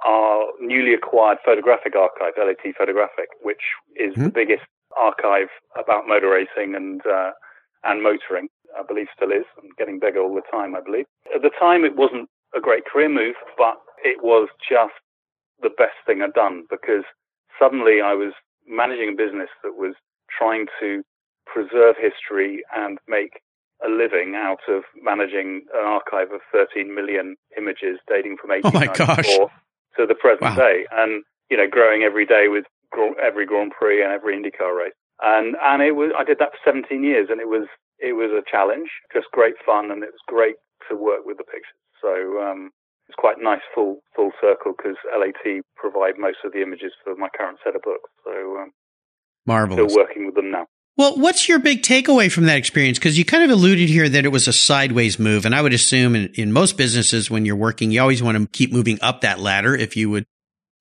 our 0.05 0.45
newly 0.59 0.93
acquired 0.93 1.37
photographic 1.45 1.95
archive, 1.95 2.33
LAT 2.37 2.73
Photographic, 2.77 3.29
which 3.41 3.61
is 3.95 4.13
mm-hmm. 4.13 4.23
the 4.23 4.29
biggest 4.29 4.65
archive 4.97 5.47
about 5.77 6.07
motor 6.07 6.29
racing 6.29 6.75
and 6.75 7.01
uh, 7.05 7.31
and 7.83 8.01
motoring. 8.01 8.47
I 8.77 8.81
believe 8.81 9.07
still 9.15 9.31
is, 9.31 9.45
and 9.61 9.71
getting 9.77 9.99
bigger 9.99 10.19
all 10.19 10.33
the 10.33 10.41
time. 10.51 10.75
I 10.75 10.81
believe 10.81 11.05
at 11.33 11.43
the 11.43 11.51
time 11.59 11.85
it 11.85 11.95
wasn't 11.95 12.27
a 12.55 12.59
great 12.59 12.85
career 12.85 13.09
move, 13.09 13.35
but 13.57 13.77
it 14.03 14.23
was 14.23 14.49
just 14.59 14.93
the 15.61 15.69
best 15.69 15.97
thing 16.05 16.21
I'd 16.21 16.33
done 16.33 16.65
because 16.69 17.03
suddenly 17.59 18.01
I 18.03 18.13
was 18.13 18.33
managing 18.67 19.09
a 19.09 19.17
business 19.17 19.49
that 19.63 19.75
was 19.75 19.95
trying 20.29 20.67
to 20.79 21.03
preserve 21.45 21.95
history 21.99 22.63
and 22.75 22.97
make 23.07 23.41
a 23.83 23.89
living 23.89 24.35
out 24.35 24.63
of 24.69 24.83
managing 25.01 25.65
an 25.73 25.85
archive 25.85 26.31
of 26.31 26.41
13 26.51 26.93
million 26.93 27.35
images 27.57 27.99
dating 28.07 28.37
from 28.39 28.51
1894 28.51 29.51
to 29.97 30.05
the 30.05 30.15
present 30.15 30.41
wow. 30.41 30.55
day, 30.55 30.85
and 30.91 31.23
you 31.49 31.57
know, 31.57 31.67
growing 31.69 32.03
every 32.03 32.25
day 32.25 32.47
with 32.47 32.65
every 33.21 33.45
Grand 33.45 33.71
Prix 33.77 34.01
and 34.01 34.11
every 34.11 34.35
IndyCar 34.35 34.75
race. 34.77 34.93
And 35.21 35.55
and 35.61 35.81
it 35.81 35.95
was 35.95 36.11
I 36.17 36.23
did 36.23 36.39
that 36.39 36.51
for 36.51 36.71
17 36.71 37.03
years, 37.03 37.27
and 37.29 37.39
it 37.39 37.47
was 37.47 37.67
it 37.99 38.13
was 38.13 38.31
a 38.31 38.43
challenge, 38.49 38.89
just 39.13 39.27
great 39.31 39.55
fun, 39.65 39.91
and 39.91 40.03
it 40.03 40.11
was 40.11 40.23
great 40.27 40.55
to 40.89 40.95
work 40.95 41.25
with 41.25 41.37
the 41.37 41.43
pictures. 41.43 41.77
So 42.01 42.41
um, 42.41 42.71
it's 43.13 43.19
quite 43.19 43.37
nice 43.41 43.61
full 43.75 43.99
full 44.15 44.31
circle 44.41 44.73
because 44.75 44.97
LAT 45.17 45.61
provide 45.75 46.17
most 46.17 46.37
of 46.43 46.51
the 46.51 46.61
images 46.61 46.91
for 47.03 47.15
my 47.15 47.27
current 47.37 47.59
set 47.63 47.75
of 47.75 47.81
books. 47.81 48.09
So 48.23 48.31
um, 48.57 48.71
marvelous. 49.45 49.91
Still 49.91 50.03
working 50.03 50.25
with 50.25 50.35
them 50.35 50.51
now. 50.51 50.65
Well, 50.95 51.15
what's 51.17 51.49
your 51.49 51.57
big 51.57 51.81
takeaway 51.81 52.31
from 52.31 52.45
that 52.45 52.57
experience? 52.57 52.99
Because 52.99 53.17
you 53.17 53.25
kind 53.25 53.43
of 53.43 53.49
alluded 53.49 53.89
here 53.89 54.07
that 54.07 54.25
it 54.25 54.29
was 54.29 54.47
a 54.47 54.53
sideways 54.53 55.17
move, 55.17 55.43
and 55.43 55.55
I 55.55 55.61
would 55.61 55.73
assume 55.73 56.15
in, 56.15 56.31
in 56.35 56.51
most 56.51 56.77
businesses 56.77 57.31
when 57.31 57.45
you're 57.45 57.55
working, 57.55 57.89
you 57.89 57.99
always 57.99 58.21
want 58.21 58.37
to 58.37 58.47
keep 58.47 58.71
moving 58.71 58.99
up 59.01 59.21
that 59.21 59.39
ladder, 59.39 59.75
if 59.75 59.97
you 59.97 60.11
would, 60.11 60.25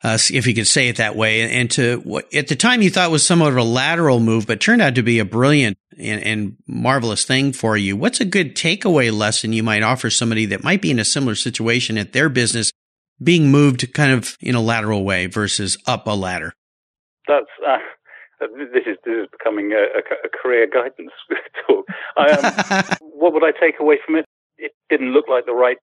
uh, 0.03 0.19
if 0.33 0.47
you 0.47 0.55
could 0.55 0.67
say 0.67 0.89
it 0.89 0.97
that 0.97 1.17
way. 1.17 1.51
And 1.51 1.71
to 1.73 1.99
what 1.99 2.33
at 2.35 2.49
the 2.49 2.57
time 2.57 2.83
you 2.83 2.91
thought 2.91 3.11
was 3.11 3.27
somewhat 3.27 3.53
of 3.53 3.59
a 3.59 3.63
lateral 3.63 4.21
move, 4.21 4.47
but 4.47 4.61
turned 4.61 4.83
out 4.83 4.95
to 4.97 5.03
be 5.03 5.19
a 5.19 5.25
brilliant 5.25 5.77
and, 5.99 6.23
and 6.23 6.57
marvelous 6.67 7.25
thing 7.25 7.53
for 7.53 7.77
you. 7.77 7.97
What's 7.97 8.21
a 8.21 8.25
good 8.25 8.57
takeaway 8.57 9.13
lesson 9.17 9.53
you 9.53 9.63
might 9.63 9.83
offer 9.83 10.11
somebody 10.11 10.47
that 10.47 10.65
might 10.65 10.83
be 10.83 10.91
in 10.91 10.99
a 10.99 11.05
similar 11.05 11.35
situation 11.35 11.99
at 11.99 12.13
their 12.13 12.29
business, 12.29 12.73
being 13.23 13.51
moved 13.51 13.93
kind 13.95 14.13
of 14.13 14.37
in 14.41 14.55
a 14.55 14.61
lateral 14.61 15.05
way 15.05 15.27
versus 15.27 15.79
up 15.87 16.07
a 16.07 16.11
ladder? 16.11 16.55
That's. 17.29 17.47
Uh 17.67 17.79
this 18.43 18.87
is 18.87 18.97
this 19.05 19.15
is 19.15 19.29
becoming 19.31 19.73
a, 19.73 19.99
a, 19.99 20.03
a 20.25 20.29
career 20.29 20.67
guidance 20.67 21.13
talk. 21.67 21.85
Um, 22.17 22.99
what 23.15 23.33
would 23.33 23.45
I 23.45 23.53
take 23.53 23.79
away 23.81 23.99
from 24.05 24.17
it? 24.17 24.27
It 24.59 24.73
didn't 24.91 25.13
look 25.13 25.29
like 25.29 25.47
the 25.47 25.53
right 25.53 25.79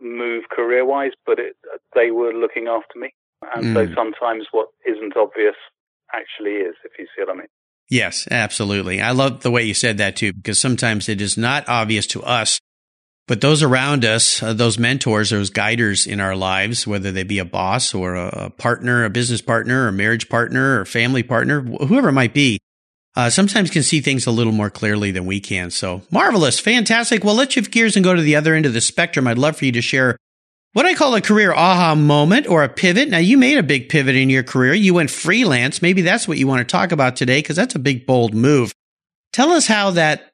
move 0.00 0.44
career 0.50 0.84
wise, 0.84 1.12
but 1.26 1.38
it, 1.38 1.56
they 1.94 2.10
were 2.10 2.32
looking 2.32 2.66
after 2.68 2.98
me, 2.98 3.14
and 3.54 3.64
mm. 3.66 3.74
so 3.74 3.94
sometimes 3.94 4.46
what 4.50 4.68
isn't 4.86 5.16
obvious 5.16 5.56
actually 6.12 6.52
is. 6.52 6.74
If 6.84 6.92
you 6.98 7.06
see 7.06 7.22
what 7.24 7.30
I 7.30 7.38
mean. 7.38 7.48
Yes, 7.90 8.26
absolutely. 8.30 9.02
I 9.02 9.10
love 9.10 9.42
the 9.42 9.50
way 9.50 9.64
you 9.64 9.74
said 9.74 9.98
that 9.98 10.16
too, 10.16 10.32
because 10.32 10.58
sometimes 10.58 11.08
it 11.08 11.20
is 11.20 11.36
not 11.36 11.68
obvious 11.68 12.06
to 12.08 12.22
us 12.22 12.58
but 13.26 13.40
those 13.40 13.62
around 13.62 14.04
us, 14.04 14.42
uh, 14.42 14.52
those 14.52 14.78
mentors, 14.78 15.30
those 15.30 15.50
guiders 15.50 16.06
in 16.06 16.20
our 16.20 16.36
lives, 16.36 16.86
whether 16.86 17.10
they 17.10 17.22
be 17.22 17.38
a 17.38 17.44
boss 17.44 17.94
or 17.94 18.16
a, 18.16 18.50
partner, 18.50 19.04
a 19.04 19.10
business 19.10 19.40
partner, 19.40 19.88
a 19.88 19.92
marriage 19.92 20.28
partner, 20.28 20.80
or 20.80 20.84
family 20.84 21.22
partner, 21.22 21.62
whoever 21.62 22.10
it 22.10 22.12
might 22.12 22.34
be, 22.34 22.58
uh, 23.16 23.30
sometimes 23.30 23.70
can 23.70 23.82
see 23.82 24.00
things 24.00 24.26
a 24.26 24.30
little 24.30 24.52
more 24.52 24.68
clearly 24.68 25.10
than 25.10 25.24
we 25.24 25.40
can. 25.40 25.70
So 25.70 26.02
marvelous, 26.10 26.60
fantastic. 26.60 27.24
Well, 27.24 27.34
let's 27.34 27.54
shift 27.54 27.70
gears 27.70 27.96
and 27.96 28.04
go 28.04 28.14
to 28.14 28.20
the 28.20 28.36
other 28.36 28.54
end 28.54 28.66
of 28.66 28.74
the 28.74 28.80
spectrum. 28.80 29.26
I'd 29.26 29.38
love 29.38 29.56
for 29.56 29.64
you 29.64 29.72
to 29.72 29.82
share 29.82 30.18
what 30.74 30.86
I 30.86 30.94
call 30.94 31.14
a 31.14 31.20
career 31.20 31.54
aha 31.54 31.94
moment 31.94 32.46
or 32.48 32.62
a 32.62 32.68
pivot. 32.68 33.08
Now, 33.08 33.18
you 33.18 33.38
made 33.38 33.56
a 33.56 33.62
big 33.62 33.88
pivot 33.88 34.16
in 34.16 34.28
your 34.28 34.42
career. 34.42 34.74
You 34.74 34.92
went 34.92 35.10
freelance. 35.10 35.80
Maybe 35.80 36.02
that's 36.02 36.28
what 36.28 36.36
you 36.36 36.46
want 36.46 36.60
to 36.60 36.70
talk 36.70 36.92
about 36.92 37.16
today 37.16 37.38
because 37.38 37.56
that's 37.56 37.74
a 37.74 37.78
big, 37.78 38.06
bold 38.06 38.34
move. 38.34 38.74
Tell 39.32 39.50
us 39.50 39.66
how 39.66 39.92
that 39.92 40.32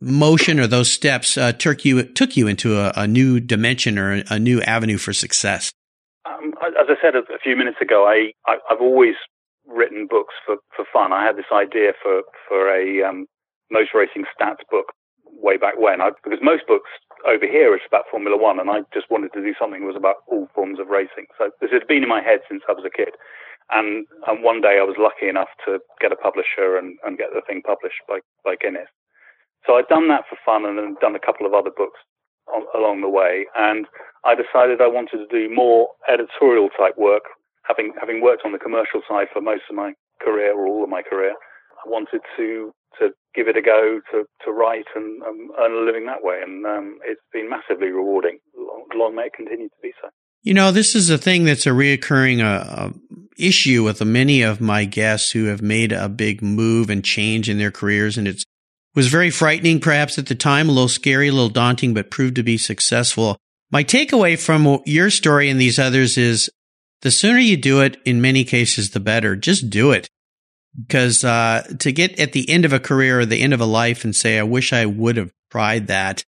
motion 0.00 0.58
or 0.58 0.66
those 0.66 0.90
steps 0.90 1.38
uh, 1.38 1.52
took 1.52 1.84
you 1.84 2.02
took 2.02 2.36
you 2.36 2.48
into 2.48 2.76
a, 2.76 2.92
a, 2.96 3.06
new 3.06 3.38
dimension 3.38 3.98
or 3.98 4.24
a 4.28 4.38
new 4.38 4.60
avenue 4.62 4.98
for 4.98 5.12
success? 5.12 5.70
Um, 6.26 6.54
as 6.66 6.88
I 6.88 6.94
said 7.00 7.14
a, 7.14 7.22
few 7.42 7.54
minutes 7.56 7.78
ago, 7.80 8.04
I, 8.06 8.32
I 8.50 8.56
have 8.68 8.80
always 8.80 9.14
written 9.66 10.08
books 10.10 10.34
for, 10.44 10.56
for 10.74 10.84
fun. 10.92 11.12
I 11.12 11.24
had 11.24 11.36
this 11.36 11.52
idea 11.52 11.92
for 12.02 12.22
for 12.48 12.68
a 12.68 13.08
um, 13.08 13.26
motor 13.70 13.98
racing 13.98 14.24
stats 14.24 14.64
book 14.70 14.92
way 15.24 15.56
back 15.56 15.78
when, 15.78 16.00
I, 16.00 16.10
because 16.24 16.40
most 16.42 16.66
books 16.66 16.90
over 17.26 17.46
here 17.46 17.74
it's 17.74 17.86
about 17.86 18.04
Formula 18.10 18.36
One, 18.36 18.58
and 18.58 18.70
I 18.70 18.82
just 18.92 19.10
wanted 19.10 19.32
to 19.34 19.42
do 19.42 19.54
something 19.58 19.80
that 19.80 19.86
was 19.86 19.96
about 19.96 20.24
all 20.26 20.48
forms 20.54 20.78
of 20.80 20.88
racing. 20.88 21.26
So 21.38 21.50
this 21.60 21.70
had 21.70 21.86
been 21.86 22.02
in 22.02 22.08
my 22.08 22.22
head 22.22 22.40
since 22.48 22.62
I 22.68 22.72
was 22.72 22.84
a 22.84 22.90
kid. 22.90 23.14
And, 23.70 24.06
and 24.26 24.42
one 24.42 24.60
day 24.60 24.78
I 24.78 24.84
was 24.84 24.96
lucky 24.98 25.28
enough 25.28 25.48
to 25.64 25.78
get 26.00 26.12
a 26.12 26.16
publisher 26.16 26.76
and, 26.76 26.98
and 27.04 27.16
get 27.16 27.30
the 27.32 27.40
thing 27.46 27.62
published 27.62 28.02
by, 28.08 28.20
by 28.44 28.56
Guinness. 28.60 28.90
So 29.66 29.74
I'd 29.74 29.88
done 29.88 30.08
that 30.08 30.24
for 30.28 30.36
fun 30.44 30.66
and 30.66 30.76
then 30.76 30.96
done 31.00 31.14
a 31.14 31.22
couple 31.22 31.46
of 31.46 31.54
other 31.54 31.70
books 31.70 32.00
on, 32.52 32.66
along 32.74 33.00
the 33.00 33.08
way. 33.08 33.46
And 33.56 33.86
I 34.24 34.34
decided 34.34 34.80
I 34.80 34.90
wanted 34.90 35.18
to 35.18 35.30
do 35.30 35.52
more 35.52 35.88
editorial 36.10 36.68
type 36.76 36.98
work. 36.98 37.22
Having, 37.64 37.94
having 37.98 38.20
worked 38.20 38.42
on 38.44 38.52
the 38.52 38.58
commercial 38.58 39.00
side 39.08 39.28
for 39.32 39.40
most 39.40 39.62
of 39.70 39.76
my 39.76 39.94
career 40.20 40.52
or 40.52 40.66
all 40.66 40.82
of 40.82 40.90
my 40.90 41.02
career, 41.02 41.32
I 41.32 41.88
wanted 41.88 42.20
to, 42.36 42.74
to 42.98 43.14
give 43.34 43.48
it 43.48 43.56
a 43.56 43.62
go 43.62 44.00
to, 44.10 44.24
to 44.44 44.52
write 44.52 44.86
and 44.94 45.22
um, 45.22 45.50
earn 45.58 45.72
a 45.72 45.86
living 45.86 46.06
that 46.06 46.22
way. 46.22 46.40
And 46.42 46.64
um, 46.66 46.98
it's 47.04 47.20
been 47.32 47.48
massively 47.48 47.88
rewarding. 47.88 48.38
Long, 48.56 48.84
long, 48.94 49.14
may 49.14 49.26
it 49.26 49.34
continue 49.34 49.68
to 49.68 49.74
be 49.82 49.92
so. 50.00 50.08
You 50.42 50.54
know, 50.54 50.72
this 50.72 50.94
is 50.94 51.08
a 51.08 51.18
thing 51.18 51.44
that's 51.44 51.66
a 51.66 51.70
reoccurring 51.70 52.42
uh, 52.42 52.64
uh, 52.68 52.90
issue 53.38 53.84
with 53.84 54.04
many 54.04 54.42
of 54.42 54.60
my 54.60 54.84
guests 54.84 55.30
who 55.30 55.44
have 55.44 55.62
made 55.62 55.92
a 55.92 56.08
big 56.08 56.42
move 56.42 56.90
and 56.90 57.04
change 57.04 57.48
in 57.48 57.58
their 57.58 57.70
careers. 57.70 58.18
And 58.18 58.26
it's 58.26 58.44
was 58.94 59.08
very 59.08 59.30
frightening, 59.30 59.80
perhaps 59.80 60.18
at 60.18 60.26
the 60.26 60.34
time, 60.34 60.68
a 60.68 60.72
little 60.72 60.88
scary, 60.88 61.28
a 61.28 61.32
little 61.32 61.48
daunting, 61.48 61.94
but 61.94 62.10
proved 62.10 62.36
to 62.36 62.42
be 62.42 62.58
successful. 62.58 63.38
My 63.70 63.84
takeaway 63.84 64.38
from 64.38 64.80
your 64.84 65.08
story 65.08 65.48
and 65.48 65.58
these 65.58 65.78
others 65.78 66.18
is 66.18 66.50
the 67.00 67.10
sooner 67.10 67.38
you 67.38 67.56
do 67.56 67.80
it, 67.80 67.96
in 68.04 68.20
many 68.20 68.44
cases, 68.44 68.90
the 68.90 69.00
better. 69.00 69.34
Just 69.34 69.70
do 69.70 69.92
it. 69.92 70.08
Because 70.78 71.22
uh, 71.22 71.66
to 71.80 71.92
get 71.92 72.18
at 72.18 72.32
the 72.32 72.48
end 72.48 72.64
of 72.64 72.72
a 72.72 72.80
career 72.80 73.20
or 73.20 73.26
the 73.26 73.42
end 73.42 73.52
of 73.52 73.60
a 73.60 73.66
life 73.66 74.04
and 74.04 74.16
say, 74.16 74.38
I 74.38 74.42
wish 74.42 74.72
I 74.72 74.86
would 74.86 75.16
have 75.16 75.30
tried 75.50 75.88
that 75.88 76.24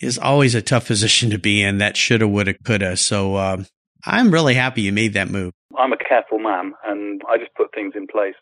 is 0.00 0.16
always 0.18 0.54
a 0.54 0.62
tough 0.62 0.86
position 0.86 1.30
to 1.30 1.38
be 1.38 1.62
in. 1.62 1.78
That 1.78 1.96
shoulda, 1.96 2.28
woulda, 2.28 2.54
coulda. 2.54 2.96
So 2.96 3.34
uh, 3.34 3.64
I'm 4.04 4.30
really 4.30 4.54
happy 4.54 4.82
you 4.82 4.92
made 4.92 5.14
that 5.14 5.28
move. 5.28 5.52
I'm 5.76 5.92
a 5.92 5.96
careful 5.96 6.38
man 6.38 6.72
and 6.84 7.20
I 7.28 7.38
just 7.38 7.54
put 7.54 7.72
things 7.74 7.94
in 7.96 8.06
place 8.06 8.34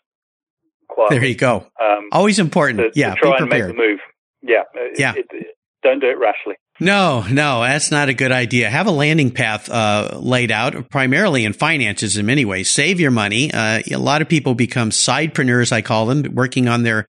there 1.09 1.23
you 1.23 1.35
go. 1.35 1.67
Um, 1.81 2.09
Always 2.11 2.39
important. 2.39 2.93
To, 2.93 2.99
yeah. 2.99 3.13
To 3.13 3.19
try 3.19 3.37
and 3.37 3.49
make 3.49 3.63
the 3.63 3.73
move. 3.73 3.99
Yeah. 4.41 4.63
Yeah. 4.95 5.13
It, 5.15 5.25
it, 5.31 5.47
don't 5.83 5.99
do 5.99 6.07
it 6.07 6.17
rashly. 6.17 6.55
No, 6.79 7.25
no, 7.29 7.61
that's 7.61 7.89
not 7.89 8.09
a 8.09 8.13
good 8.13 8.31
idea. 8.31 8.69
Have 8.69 8.85
a 8.85 8.91
landing 8.91 9.31
path 9.31 9.69
uh, 9.69 10.17
laid 10.19 10.51
out, 10.51 10.89
primarily 10.89 11.43
in 11.43 11.53
finances 11.53 12.17
in 12.17 12.25
many 12.25 12.45
ways. 12.45 12.69
Save 12.69 12.99
your 12.99 13.09
money. 13.09 13.51
Uh, 13.51 13.81
a 13.91 13.97
lot 13.97 14.21
of 14.21 14.29
people 14.29 14.53
become 14.53 14.91
sidepreneurs, 14.91 15.71
I 15.71 15.81
call 15.81 16.05
them, 16.05 16.35
working 16.35 16.67
on 16.67 16.83
their 16.83 17.07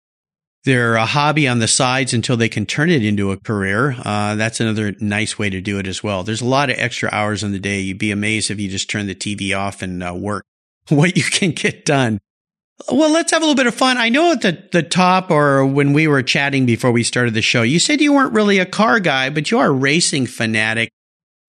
their 0.65 0.99
uh, 0.99 1.07
hobby 1.07 1.47
on 1.47 1.61
the 1.61 1.69
sides 1.69 2.13
until 2.13 2.37
they 2.37 2.49
can 2.49 2.67
turn 2.67 2.91
it 2.91 3.05
into 3.05 3.31
a 3.31 3.37
career. 3.37 3.95
Uh, 4.05 4.35
that's 4.35 4.61
another 4.61 4.95
nice 5.01 5.39
way 5.39 5.49
to 5.49 5.61
do 5.61 5.79
it 5.79 5.87
as 5.87 6.03
well. 6.03 6.25
There's 6.25 6.41
a 6.41 6.47
lot 6.47 6.69
of 6.69 6.79
extra 6.79 7.09
hours 7.13 7.43
in 7.43 7.53
the 7.53 7.59
day. 7.59 7.81
You'd 7.81 7.99
be 7.99 8.11
amazed 8.11 8.51
if 8.51 8.59
you 8.59 8.69
just 8.69 8.91
turn 8.91 9.07
the 9.07 9.15
TV 9.15 9.57
off 9.57 9.83
and 9.83 10.03
uh, 10.03 10.15
work 10.15 10.45
what 10.89 11.17
you 11.17 11.25
can 11.25 11.53
get 11.53 11.85
done. 11.85 12.19
Well, 12.91 13.11
let's 13.13 13.33
have 13.33 13.43
a 13.43 13.45
little 13.45 13.57
bit 13.57 13.67
of 13.67 13.75
fun. 13.75 13.99
I 13.99 14.09
know 14.09 14.33
at 14.33 14.41
the, 14.41 14.63
the 14.73 14.83
top 14.83 15.31
or 15.31 15.67
when 15.67 15.93
we 15.93 16.07
were 16.07 16.23
chatting 16.23 16.65
before 16.65 16.93
we 16.93 17.03
started 17.03 17.35
the 17.35 17.43
show, 17.43 17.63
you 17.63 17.79
said 17.79 18.01
you 18.01 18.13
weren't 18.13 18.33
really 18.33 18.59
a 18.59 18.67
car 18.67 19.01
guy, 19.01 19.31
but 19.31 19.51
you 19.51 19.59
are 19.59 19.67
a 19.67 19.73
racing 19.73 20.27
fanatic. 20.27 20.91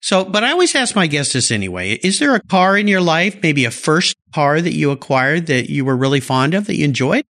So, 0.00 0.24
but 0.24 0.42
I 0.42 0.50
always 0.50 0.74
ask 0.74 0.96
my 0.96 1.06
guests 1.06 1.34
this 1.34 1.50
anyway. 1.50 1.92
Is 1.92 2.18
there 2.18 2.34
a 2.34 2.40
car 2.40 2.76
in 2.76 2.88
your 2.88 3.00
life, 3.00 3.38
maybe 3.42 3.64
a 3.64 3.70
first 3.70 4.16
car 4.34 4.60
that 4.60 4.74
you 4.74 4.90
acquired 4.90 5.46
that 5.46 5.70
you 5.70 5.84
were 5.84 5.96
really 5.96 6.20
fond 6.20 6.54
of 6.54 6.66
that 6.66 6.76
you 6.76 6.84
enjoyed? 6.84 7.24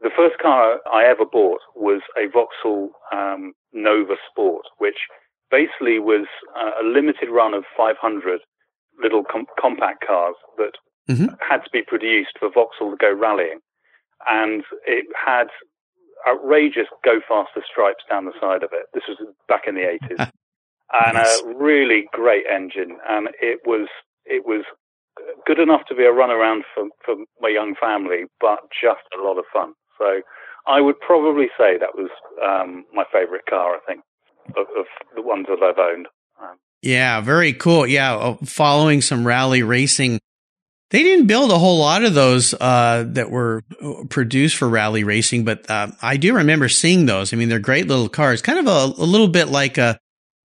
The 0.00 0.10
first 0.16 0.38
car 0.40 0.78
I 0.92 1.04
ever 1.10 1.24
bought 1.24 1.60
was 1.74 2.00
a 2.16 2.28
Vauxhall 2.30 2.90
um, 3.12 3.52
Nova 3.72 4.14
Sport, 4.30 4.64
which 4.78 4.96
basically 5.50 5.98
was 5.98 6.26
a 6.56 6.84
limited 6.84 7.28
run 7.30 7.54
of 7.54 7.64
500 7.76 8.40
little 9.02 9.24
com- 9.30 9.46
compact 9.60 10.04
cars 10.06 10.36
that 10.56 10.72
mm-hmm. 11.08 11.26
had 11.40 11.58
to 11.64 11.70
be 11.72 11.82
produced 11.82 12.38
for 12.38 12.50
Vauxhall 12.50 12.90
to 12.90 12.96
go 12.96 13.12
rallying. 13.12 13.60
And 14.28 14.64
it 14.86 15.06
had 15.14 15.48
outrageous 16.28 16.86
go 17.04 17.20
faster 17.28 17.62
stripes 17.70 18.04
down 18.08 18.24
the 18.24 18.32
side 18.40 18.62
of 18.62 18.70
it. 18.72 18.86
This 18.94 19.04
was 19.08 19.18
back 19.48 19.62
in 19.66 19.74
the 19.74 19.98
80s. 20.02 20.18
and 20.92 21.14
nice. 21.14 21.40
a 21.40 21.54
really 21.54 22.08
great 22.12 22.44
engine. 22.50 22.98
And 23.08 23.28
it 23.40 23.60
was, 23.66 23.88
it 24.24 24.44
was 24.46 24.64
good 25.46 25.58
enough 25.58 25.82
to 25.88 25.94
be 25.94 26.04
a 26.04 26.12
run 26.12 26.30
around 26.30 26.64
for, 26.74 26.88
for 27.04 27.14
my 27.40 27.48
young 27.48 27.74
family, 27.80 28.24
but 28.40 28.60
just 28.70 29.06
a 29.18 29.22
lot 29.22 29.38
of 29.38 29.44
fun. 29.52 29.74
So 29.98 30.22
I 30.66 30.80
would 30.80 30.98
probably 31.00 31.46
say 31.56 31.78
that 31.78 31.94
was 31.94 32.10
um, 32.42 32.84
my 32.92 33.04
favorite 33.12 33.46
car, 33.48 33.76
I 33.76 33.78
think, 33.86 34.00
of, 34.56 34.66
of 34.78 34.86
the 35.14 35.22
ones 35.22 35.46
that 35.48 35.62
I've 35.62 35.78
owned. 35.78 36.06
Um, 36.40 36.56
yeah, 36.82 37.20
very 37.20 37.52
cool. 37.52 37.86
Yeah, 37.86 38.16
uh, 38.16 38.36
following 38.44 39.00
some 39.00 39.26
rally 39.26 39.62
racing 39.62 40.20
they 40.90 41.02
didn't 41.02 41.26
build 41.26 41.50
a 41.50 41.58
whole 41.58 41.78
lot 41.78 42.04
of 42.04 42.14
those 42.14 42.54
uh, 42.54 43.04
that 43.08 43.30
were 43.30 43.62
produced 44.08 44.56
for 44.56 44.68
rally 44.68 45.04
racing, 45.04 45.44
but 45.44 45.68
uh, 45.68 45.88
I 46.00 46.16
do 46.16 46.34
remember 46.34 46.68
seeing 46.68 47.06
those. 47.06 47.32
I 47.32 47.36
mean, 47.36 47.48
they're 47.48 47.58
great 47.58 47.88
little 47.88 48.08
cars, 48.08 48.42
kind 48.42 48.58
of 48.58 48.66
a, 48.66 49.02
a 49.02 49.04
little 49.04 49.28
bit 49.28 49.48
like 49.48 49.78
a 49.78 49.98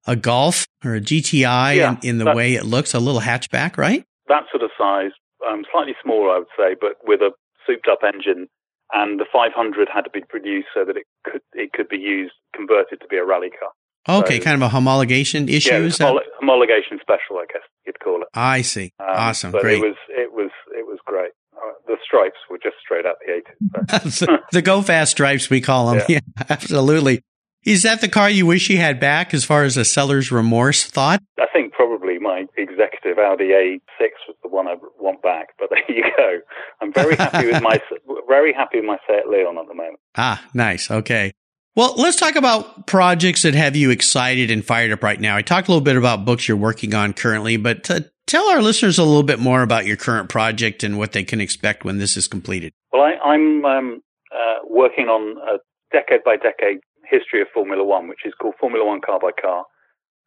a 0.08 0.16
Golf 0.16 0.66
or 0.84 0.96
a 0.96 1.02
GTI 1.02 1.76
yeah, 1.76 1.98
in, 2.02 2.10
in, 2.10 2.18
the 2.18 2.34
way 2.34 2.56
it 2.56 2.66
looks, 2.66 2.96
a 2.96 3.00
little 3.00 3.22
hatchback, 3.22 3.78
right? 3.78 4.04
That 4.28 4.46
sort 4.52 4.64
of 4.64 4.72
size, 4.76 5.12
um, 5.48 5.64
slightly 5.72 5.94
smaller, 6.02 6.32
I 6.32 6.40
would 6.40 6.48
say, 6.58 6.76
but 6.80 6.98
with 7.06 7.22
a 7.22 7.32
souped 7.68 7.88
up 7.88 8.00
engine. 8.04 8.48
And 8.94 9.20
the 9.20 9.26
500 9.32 9.88
had 9.94 10.02
to 10.02 10.10
be 10.10 10.22
produced 10.28 10.68
so 10.74 10.84
that 10.84 10.98
it 10.98 11.06
could 11.24 11.42
it 11.54 11.72
could 11.72 11.88
be 11.88 11.98
used 11.98 12.34
converted 12.54 13.00
to 13.00 13.08
be 13.08 13.16
a 13.18 13.26
rally 13.26 13.50
car. 13.50 13.70
Okay, 14.08 14.40
so, 14.40 14.44
kind 14.44 14.62
of 14.62 14.72
a 14.72 14.76
homologation 14.76 15.50
issue. 15.50 15.72
Yeah, 15.72 15.80
homol- 15.80 16.20
homologation 16.42 17.00
special, 17.00 17.38
I 17.38 17.46
guess 17.52 17.62
you'd 17.86 18.00
call 18.00 18.22
it. 18.22 18.28
I 18.34 18.62
see. 18.62 18.94
Um, 19.00 19.08
awesome, 19.10 19.52
but 19.52 19.62
great. 19.62 19.78
It 19.78 19.82
was 19.82 19.96
it 20.10 20.32
was 20.32 20.52
it 20.78 20.86
was 20.88 21.00
great. 21.06 21.32
Uh, 21.56 21.74
the 21.88 21.98
stripes 22.04 22.38
were 22.50 22.58
just 22.58 22.76
straight 22.84 23.06
out 23.06 23.18
the 23.26 23.34
eighties. 23.34 24.16
So. 24.16 24.26
the 24.52 24.62
go 24.62 24.82
fast 24.82 25.12
stripes, 25.12 25.50
we 25.50 25.62
call 25.62 25.92
them. 25.92 26.04
Yeah, 26.08 26.20
yeah 26.38 26.46
absolutely. 26.50 27.22
Is 27.64 27.84
that 27.84 28.02
the 28.02 28.10
car 28.10 28.28
you 28.28 28.48
wish 28.48 28.72
you 28.72 28.78
had 28.78 29.00
back 29.00 29.36
as 29.36 29.46
far 29.46 29.64
as 29.64 29.78
a 29.78 29.86
seller's 29.86 30.32
remorse 30.32 30.84
thought? 30.84 31.22
I 31.40 31.46
think 31.54 31.74
probably 31.74 32.18
my 32.18 32.46
executive 32.58 33.20
Audi 33.20 33.50
A6 33.50 34.10
was 34.28 34.36
the 34.42 34.50
one 34.50 34.68
I 34.68 34.76
want 35.00 35.22
back, 35.22 35.50
but 35.60 35.70
there 35.70 35.96
you 35.96 36.04
go. 36.18 36.40
I'm 36.82 36.92
very 36.92 37.16
happy 37.16 37.52
with 37.52 37.62
my 37.62 37.80
very 38.28 38.54
happy 38.54 38.78
with 38.78 38.88
my 38.88 38.98
Seat 39.08 39.28
Leon 39.30 39.60
at 39.60 39.68
the 39.68 39.76
moment. 39.76 40.00
Ah, 40.16 40.44
nice. 40.56 40.90
Okay. 40.90 41.34
Well, 41.74 41.94
let's 41.96 42.18
talk 42.18 42.36
about 42.36 42.86
projects 42.86 43.44
that 43.44 43.56
have 43.56 43.78
you 43.78 43.92
excited 43.92 44.52
and 44.52 44.64
fired 44.64 44.92
up 44.92 45.04
right 45.04 45.20
now. 45.20 45.38
I 45.38 45.42
talked 45.42 45.70
a 45.70 45.72
little 45.72 45.84
bit 45.84 45.96
about 45.96 46.26
books 46.26 46.48
you're 46.48 46.58
working 46.58 46.94
on 46.94 47.14
currently, 47.14 47.56
but 47.56 47.90
tell 48.28 48.50
our 48.50 48.62
listeners 48.62 48.98
a 48.98 49.06
little 49.06 49.24
bit 49.24 49.40
more 49.40 49.62
about 49.62 49.86
your 49.86 49.96
current 49.96 50.28
project 50.28 50.84
and 50.84 50.98
what 50.98 51.14
they 51.14 51.24
can 51.24 51.40
expect 51.40 51.86
when 51.86 51.98
this 51.98 52.18
is 52.18 52.28
completed. 52.28 52.74
Well, 52.92 53.04
I, 53.04 53.36
am 53.36 53.64
um, 53.64 54.02
uh, 54.36 54.68
working 54.68 55.06
on 55.06 55.38
a 55.48 55.60
decade 55.94 56.26
by 56.26 56.36
decade 56.36 56.80
history 57.10 57.42
of 57.42 57.48
Formula 57.54 57.86
One, 57.86 58.10
which 58.10 58.26
is 58.26 58.34
called 58.42 58.56
Formula 58.60 58.86
One 58.86 59.00
Car 59.00 59.20
by 59.22 59.32
Car, 59.42 59.64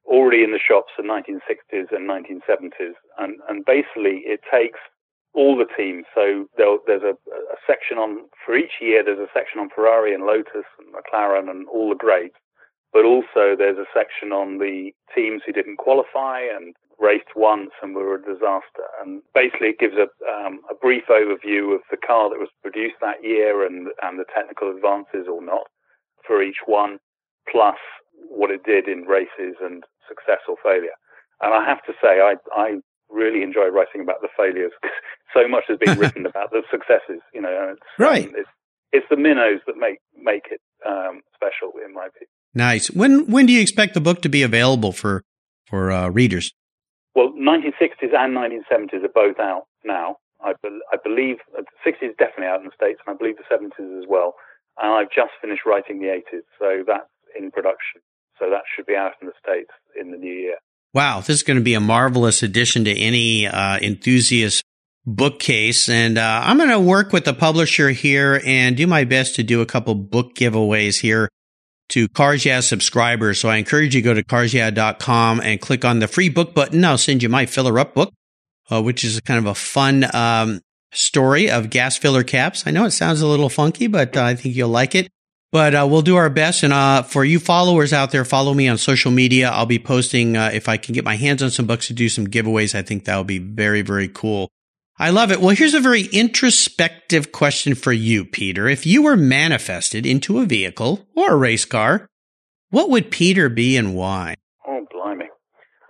already 0.07 0.45
in 0.45 0.53
the 0.53 0.61
shops 0.67 0.93
in 0.99 1.05
1960s 1.05 1.93
and 1.93 2.09
1970s. 2.09 2.95
And, 3.19 3.37
and 3.51 3.67
basically, 3.67 4.23
it 4.25 4.41
takes 4.51 4.79
all 5.35 5.57
the 5.57 5.67
teams. 5.77 6.05
So 6.15 6.47
there's 6.57 7.03
a, 7.03 7.15
a, 7.15 7.59
section 7.67 7.99
on, 7.99 8.27
for 8.45 8.57
each 8.57 8.81
year, 8.81 9.03
there's 9.05 9.19
a 9.19 9.33
section 9.35 9.61
on 9.61 9.69
Ferrari 9.75 10.15
and 10.15 10.25
Lotus 10.25 10.67
and 10.79 10.95
McLaren 10.95 11.51
and 11.51 11.67
all 11.69 11.89
the 11.89 11.97
grades. 11.97 12.35
But 12.93 13.05
also 13.05 13.59
there's 13.59 13.79
a 13.79 13.91
section 13.93 14.31
on 14.31 14.59
the 14.59 14.93
teams 15.15 15.43
who 15.45 15.53
didn't 15.53 15.79
qualify 15.79 16.41
and 16.41 16.75
raced 17.01 17.35
once 17.35 17.71
and 17.83 17.95
were 17.95 18.15
a 18.15 18.23
disaster. 18.23 18.87
And 19.03 19.23
basically 19.35 19.75
it 19.75 19.81
gives 19.81 19.97
a, 19.99 20.07
um, 20.31 20.61
a 20.71 20.75
brief 20.75 21.05
overview 21.11 21.75
of 21.75 21.83
the 21.91 21.99
car 21.99 22.31
that 22.31 22.39
was 22.39 22.55
produced 22.63 22.97
that 23.01 23.25
year 23.25 23.67
and, 23.67 23.89
and 24.03 24.19
the 24.19 24.25
technical 24.33 24.71
advances 24.71 25.27
or 25.27 25.43
not 25.43 25.67
for 26.25 26.43
each 26.43 26.63
one, 26.67 26.99
plus 27.51 27.77
what 28.29 28.51
it 28.51 28.63
did 28.65 28.87
in 28.87 29.03
races 29.03 29.57
and 29.61 29.83
success 30.09 30.41
or 30.49 30.57
failure. 30.63 30.95
And 31.41 31.53
I 31.53 31.65
have 31.67 31.83
to 31.85 31.93
say, 32.01 32.21
I, 32.21 32.37
I 32.55 32.79
really 33.15 33.43
enjoy 33.43 33.69
writing 33.69 34.03
about 34.03 34.21
the 34.21 34.29
failures 34.37 34.73
because 34.83 34.97
so 35.33 35.49
much 35.49 35.65
has 35.69 35.79
been 35.79 35.99
written 35.99 36.27
about 36.33 36.51
the 36.51 36.63
successes. 36.71 37.23
You 37.33 37.43
know, 37.43 37.73
it's, 37.73 37.81
right. 37.99 38.27
Um, 38.27 38.35
it's, 38.37 38.51
it's, 38.93 39.07
the 39.09 39.17
minnows 39.17 39.61
that 39.67 39.77
make 39.77 39.99
make 40.17 40.47
it 40.51 40.61
um, 40.87 41.23
special, 41.35 41.73
in 41.85 41.95
my 41.95 42.09
view. 42.19 42.27
Nice. 42.55 42.91
When 42.91 43.31
when 43.31 43.47
do 43.47 43.53
you 43.53 43.61
expect 43.61 43.95
the 43.95 44.01
book 44.01 44.23
to 44.23 44.29
be 44.29 44.43
available 44.43 44.93
for 44.93 45.23
for 45.67 45.91
uh, 45.91 46.09
readers? 46.09 46.53
Well, 47.15 47.31
1960s 47.39 48.11
and 48.13 48.35
1970s 48.35 49.05
are 49.05 49.15
both 49.15 49.39
out 49.39 49.67
now. 49.85 50.17
I, 50.43 50.53
be- 50.63 50.83
I 50.93 50.97
believe 51.03 51.39
the 51.53 51.61
uh, 51.61 51.87
60s 51.87 52.11
is 52.11 52.17
definitely 52.19 52.51
out 52.51 52.59
in 52.59 52.67
the 52.67 52.75
States, 52.75 53.01
and 53.07 53.15
I 53.15 53.17
believe 53.17 53.37
the 53.39 53.47
70s 53.47 54.03
as 54.03 54.05
well. 54.09 54.35
And 54.83 54.93
I've 54.93 55.15
just 55.15 55.31
finished 55.41 55.63
writing 55.65 56.01
the 56.01 56.11
80s, 56.11 56.43
so 56.59 56.83
that's 56.85 57.09
in 57.39 57.51
production. 57.51 58.03
So 58.39 58.51
that 58.51 58.67
should 58.67 58.87
be 58.87 58.97
out 58.97 59.13
in 59.23 59.29
the 59.29 59.39
States 59.39 59.71
in 59.95 60.11
the 60.11 60.19
new 60.19 60.33
year. 60.33 60.59
Wow, 60.95 61.19
this 61.19 61.31
is 61.31 61.43
going 61.43 61.57
to 61.57 61.63
be 61.63 61.75
a 61.75 61.81
marvelous 61.81 62.45
addition 62.45 62.85
to 62.85 62.97
any 62.97 63.49
uh, 63.49 63.79
enthusiast 63.81 64.63
bookcase. 65.05 65.89
And 65.89 66.17
uh, 66.17 66.43
I'm 66.45 66.57
going 66.57 66.71
to 66.71 66.79
work 66.79 67.13
with 67.13 67.25
the 67.25 67.35
publisher 67.35 67.91
here 67.91 68.41
and 68.47 68.77
do 68.77 68.87
my 68.87 69.03
best 69.03 69.35
to 69.37 69.43
do 69.43 69.61
a 69.61 69.67
couple 69.67 69.97
book 69.97 70.37
giveaways 70.37 71.01
here 71.01 71.29
to 71.89 72.09
Cars 72.09 72.45
Yeah 72.45 72.61
subscribers. 72.61 73.41
So 73.41 73.49
I 73.49 73.57
encourage 73.57 73.97
you 73.97 74.03
to 74.03 74.05
go 74.05 74.15
to 74.15 74.23
carsyeah.com 74.23 75.41
and 75.41 75.61
click 75.61 75.85
on 75.85 75.99
the 75.99 76.07
free 76.07 76.29
book 76.29 76.55
button. 76.55 76.85
I'll 76.85 76.97
send 76.97 77.25
you 77.25 77.29
my 77.29 77.47
filler 77.47 77.77
up 77.81 77.95
book, 77.95 78.13
uh, 78.71 78.81
which 78.81 79.03
is 79.03 79.19
kind 79.21 79.39
of 79.39 79.47
a 79.47 79.55
fun 79.55 80.07
um, 80.15 80.61
story 80.93 81.51
of 81.51 81.71
gas 81.71 81.97
filler 81.97 82.23
caps. 82.23 82.69
I 82.69 82.71
know 82.71 82.85
it 82.85 82.93
sounds 82.93 83.21
a 83.21 83.27
little 83.27 83.49
funky, 83.49 83.89
but 83.89 84.17
uh, 84.17 84.23
I 84.23 84.37
think 84.37 84.55
you'll 84.55 84.69
like 84.69 84.95
it. 84.95 85.09
But 85.55 85.73
uh, 85.73 85.87
we'll 85.89 86.03
do 86.03 86.17
our 86.17 86.31
best. 86.31 86.65
And 86.65 86.73
uh, 86.73 87.05
for 87.05 87.25
you 87.25 87.39
followers 87.39 87.93
out 87.93 88.11
there, 88.11 88.25
follow 88.25 88.55
me 88.55 88.67
on 88.67 88.77
social 88.77 89.13
media. 89.13 89.51
I'll 89.51 89.67
be 89.67 89.79
posting 89.79 90.37
uh, 90.37 90.51
if 90.53 90.69
I 90.69 90.77
can 90.77 90.95
get 90.95 91.05
my 91.05 91.15
hands 91.15 91.45
on 91.45 91.51
some 91.53 91.65
books 91.65 91.87
to 91.87 91.93
do 91.93 92.09
some 92.09 92.27
giveaways. 92.27 92.75
I 92.75 92.83
think 92.83 93.05
that 93.05 93.15
will 93.15 93.23
be 93.23 93.39
very, 93.39 93.83
very 93.83 94.09
cool. 94.09 94.49
I 94.99 95.11
love 95.11 95.31
it. 95.31 95.41
Well, 95.41 95.55
here's 95.55 95.75
a 95.75 95.81
very 95.81 96.07
introspective 96.07 97.31
question 97.31 97.77
for 97.77 97.93
you, 97.93 98.25
Peter. 98.25 98.67
If 98.67 98.85
you 98.85 99.03
were 99.05 99.17
manifested 99.17 100.07
into 100.07 100.41
a 100.41 100.45
vehicle 100.45 101.07
or 101.15 101.31
a 101.31 101.37
race 101.37 101.65
car, 101.65 102.09
what 102.71 102.91
would 102.91 103.13
Peter 103.13 103.49
be 103.49 103.77
and 103.77 103.95
why? 103.95 104.35
Oh, 104.67 104.85
blimey! 104.91 105.29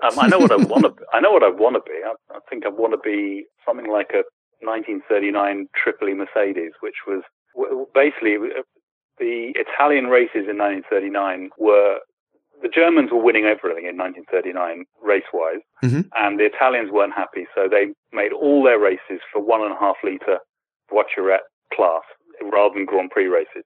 Um, 0.02 0.18
I 0.18 0.28
know 0.28 0.40
what 0.40 0.52
I 0.52 0.56
want 0.62 0.82
to. 0.82 0.94
I 1.14 1.20
know 1.20 1.32
what 1.32 1.42
I 1.42 1.48
want 1.48 1.76
to 1.76 1.90
be. 1.90 1.98
I, 2.04 2.12
I 2.36 2.40
think 2.50 2.66
I 2.66 2.68
want 2.68 2.92
to 2.92 2.98
be 3.02 3.46
something 3.66 3.90
like 3.90 4.10
a 4.10 4.24
1939 4.60 5.68
Tripoli 5.74 6.12
Mercedes, 6.12 6.72
which 6.82 6.96
was 7.06 7.22
basically 7.94 8.34
uh, 8.34 8.60
the 9.18 9.52
Italian 9.54 10.06
races 10.06 10.46
in 10.48 10.58
1939 10.58 11.50
were 11.58 11.98
the 12.62 12.68
Germans 12.68 13.10
were 13.10 13.22
winning 13.22 13.44
everything 13.44 13.84
in 13.84 13.98
1939 13.98 14.86
race 15.02 15.28
wise, 15.32 15.60
mm-hmm. 15.82 16.08
and 16.16 16.38
the 16.38 16.46
Italians 16.46 16.90
weren't 16.90 17.12
happy, 17.12 17.46
so 17.54 17.68
they 17.68 17.92
made 18.12 18.32
all 18.32 18.62
their 18.62 18.78
races 18.78 19.20
for 19.32 19.42
one 19.42 19.60
and 19.60 19.72
a 19.72 19.78
half 19.78 19.96
litre 20.02 20.38
voiturette 20.90 21.44
class 21.74 22.02
rather 22.40 22.74
than 22.74 22.86
Grand 22.86 23.10
Prix 23.10 23.26
races. 23.26 23.64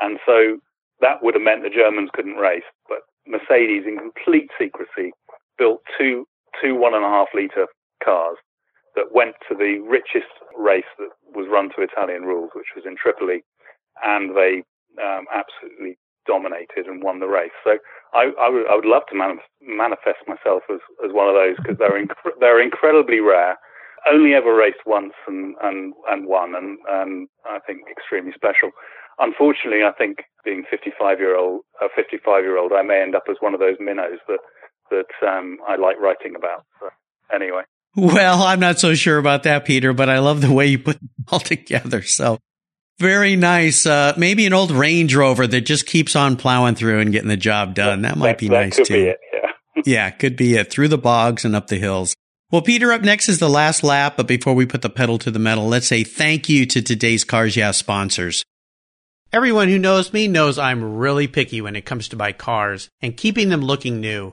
And 0.00 0.18
so 0.26 0.58
that 1.00 1.22
would 1.22 1.34
have 1.34 1.42
meant 1.42 1.62
the 1.62 1.70
Germans 1.70 2.10
couldn't 2.12 2.36
race, 2.36 2.68
but 2.88 2.98
Mercedes, 3.26 3.84
in 3.86 3.98
complete 3.98 4.50
secrecy, 4.58 5.12
built 5.56 5.80
two 5.96 6.26
two 6.62 6.74
one 6.74 6.94
and 6.94 7.04
a 7.04 7.08
half 7.08 7.28
litre 7.34 7.66
cars 8.04 8.36
that 8.94 9.12
went 9.12 9.34
to 9.48 9.56
the 9.56 9.78
richest 9.88 10.30
race 10.56 10.84
that 10.98 11.10
was 11.34 11.48
run 11.50 11.70
to 11.70 11.82
Italian 11.82 12.22
rules, 12.22 12.50
which 12.54 12.76
was 12.76 12.84
in 12.86 12.96
Tripoli, 12.96 13.42
and 14.04 14.36
they 14.36 14.62
um, 15.02 15.26
absolutely 15.32 15.98
dominated 16.26 16.86
and 16.86 17.02
won 17.02 17.20
the 17.20 17.26
race. 17.26 17.54
So 17.62 17.78
I, 18.12 18.30
I, 18.40 18.48
would, 18.48 18.84
love 18.84 19.02
to 19.10 19.16
man- 19.16 19.44
manifest 19.60 20.24
myself 20.26 20.62
as, 20.72 20.80
as 21.04 21.12
one 21.12 21.28
of 21.28 21.34
those 21.34 21.56
because 21.56 21.78
they're 21.78 22.00
inc- 22.00 22.40
they're 22.40 22.62
incredibly 22.62 23.20
rare. 23.20 23.56
Only 24.10 24.34
ever 24.34 24.54
raced 24.54 24.84
once 24.84 25.14
and 25.26 25.54
and 25.62 25.94
and 26.10 26.26
won, 26.28 26.54
and 26.54 26.78
and 26.88 27.28
I 27.46 27.58
think 27.66 27.88
extremely 27.90 28.32
special. 28.34 28.70
Unfortunately, 29.18 29.80
I 29.82 29.92
think 29.96 30.18
being 30.44 30.64
55 30.70 31.20
year 31.20 31.38
old 31.38 31.62
a 31.80 31.86
55 31.94 32.44
year 32.44 32.58
old, 32.58 32.72
I 32.72 32.82
may 32.82 33.00
end 33.00 33.14
up 33.14 33.24
as 33.30 33.36
one 33.40 33.54
of 33.54 33.60
those 33.60 33.76
minnows 33.80 34.18
that 34.28 34.40
that 34.90 35.26
um, 35.26 35.56
I 35.66 35.76
like 35.76 35.98
writing 35.98 36.34
about. 36.36 36.64
So 36.80 36.88
anyway. 37.34 37.62
Well, 37.96 38.42
I'm 38.42 38.60
not 38.60 38.78
so 38.78 38.94
sure 38.94 39.18
about 39.18 39.44
that, 39.44 39.64
Peter, 39.64 39.92
but 39.92 40.10
I 40.10 40.18
love 40.18 40.40
the 40.40 40.52
way 40.52 40.66
you 40.66 40.78
put 40.78 40.96
it 40.96 41.08
all 41.30 41.40
together. 41.40 42.02
So 42.02 42.38
very 42.98 43.36
nice. 43.36 43.86
Uh, 43.86 44.14
maybe 44.16 44.46
an 44.46 44.52
old 44.52 44.70
Range 44.70 45.14
Rover 45.14 45.46
that 45.46 45.62
just 45.62 45.86
keeps 45.86 46.16
on 46.16 46.36
plowing 46.36 46.74
through 46.74 47.00
and 47.00 47.12
getting 47.12 47.28
the 47.28 47.36
job 47.36 47.74
done. 47.74 48.02
That 48.02 48.16
might 48.16 48.38
be 48.38 48.48
that 48.48 48.54
nice 48.54 48.76
could 48.76 48.86
too. 48.86 48.94
Be 48.94 49.02
it, 49.08 49.18
yeah. 49.32 49.50
yeah, 49.84 50.10
could 50.10 50.36
be 50.36 50.54
it. 50.54 50.70
Through 50.70 50.88
the 50.88 50.98
bogs 50.98 51.44
and 51.44 51.56
up 51.56 51.68
the 51.68 51.78
hills. 51.78 52.14
Well, 52.50 52.62
Peter, 52.62 52.92
up 52.92 53.02
next 53.02 53.28
is 53.28 53.40
the 53.40 53.48
last 53.48 53.82
lap, 53.82 54.14
but 54.16 54.28
before 54.28 54.54
we 54.54 54.66
put 54.66 54.82
the 54.82 54.90
pedal 54.90 55.18
to 55.18 55.30
the 55.30 55.38
metal, 55.38 55.66
let's 55.66 55.88
say 55.88 56.04
thank 56.04 56.48
you 56.48 56.66
to 56.66 56.82
today's 56.82 57.24
Cars 57.24 57.56
Yeah 57.56 57.72
sponsors. 57.72 58.44
Everyone 59.32 59.68
who 59.68 59.78
knows 59.80 60.12
me 60.12 60.28
knows 60.28 60.58
I'm 60.58 60.96
really 60.96 61.26
picky 61.26 61.60
when 61.60 61.74
it 61.74 61.84
comes 61.84 62.06
to 62.08 62.16
my 62.16 62.30
cars 62.30 62.88
and 63.02 63.16
keeping 63.16 63.48
them 63.48 63.62
looking 63.62 64.00
new. 64.00 64.32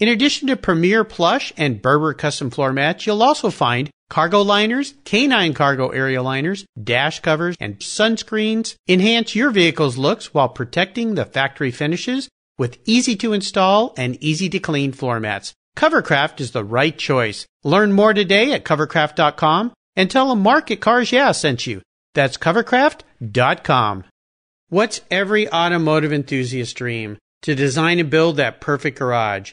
In 0.00 0.08
addition 0.08 0.48
to 0.48 0.56
Premier 0.56 1.04
Plush 1.04 1.52
and 1.58 1.82
Berber 1.82 2.14
custom 2.14 2.48
floor 2.48 2.72
mats, 2.72 3.06
you'll 3.06 3.22
also 3.22 3.50
find 3.50 3.90
cargo 4.08 4.40
liners, 4.40 4.94
canine 5.04 5.52
cargo 5.52 5.90
area 5.90 6.22
liners, 6.22 6.64
dash 6.82 7.20
covers, 7.20 7.54
and 7.60 7.78
sunscreens. 7.80 8.76
Enhance 8.88 9.34
your 9.34 9.50
vehicle's 9.50 9.98
looks 9.98 10.32
while 10.32 10.48
protecting 10.48 11.14
the 11.14 11.26
factory 11.26 11.70
finishes 11.70 12.30
with 12.56 12.78
easy 12.86 13.14
to 13.16 13.34
install 13.34 13.92
and 13.98 14.16
easy 14.22 14.48
to 14.48 14.58
clean 14.58 14.92
floor 14.92 15.20
mats. 15.20 15.52
Covercraft 15.76 16.40
is 16.40 16.52
the 16.52 16.64
right 16.64 16.96
choice. 16.96 17.46
Learn 17.62 17.92
more 17.92 18.14
today 18.14 18.52
at 18.52 18.64
covercraft.com 18.64 19.72
and 19.96 20.10
tell 20.10 20.30
them 20.30 20.42
Market 20.42 20.80
Cars 20.80 21.12
Yeah 21.12 21.32
sent 21.32 21.66
you. 21.66 21.82
That's 22.14 22.38
covercraft.com. 22.38 24.04
What's 24.70 25.02
every 25.10 25.52
automotive 25.52 26.12
enthusiast 26.12 26.74
dream? 26.76 27.18
To 27.42 27.54
design 27.54 27.98
and 27.98 28.08
build 28.10 28.36
that 28.36 28.60
perfect 28.60 28.98
garage. 28.98 29.52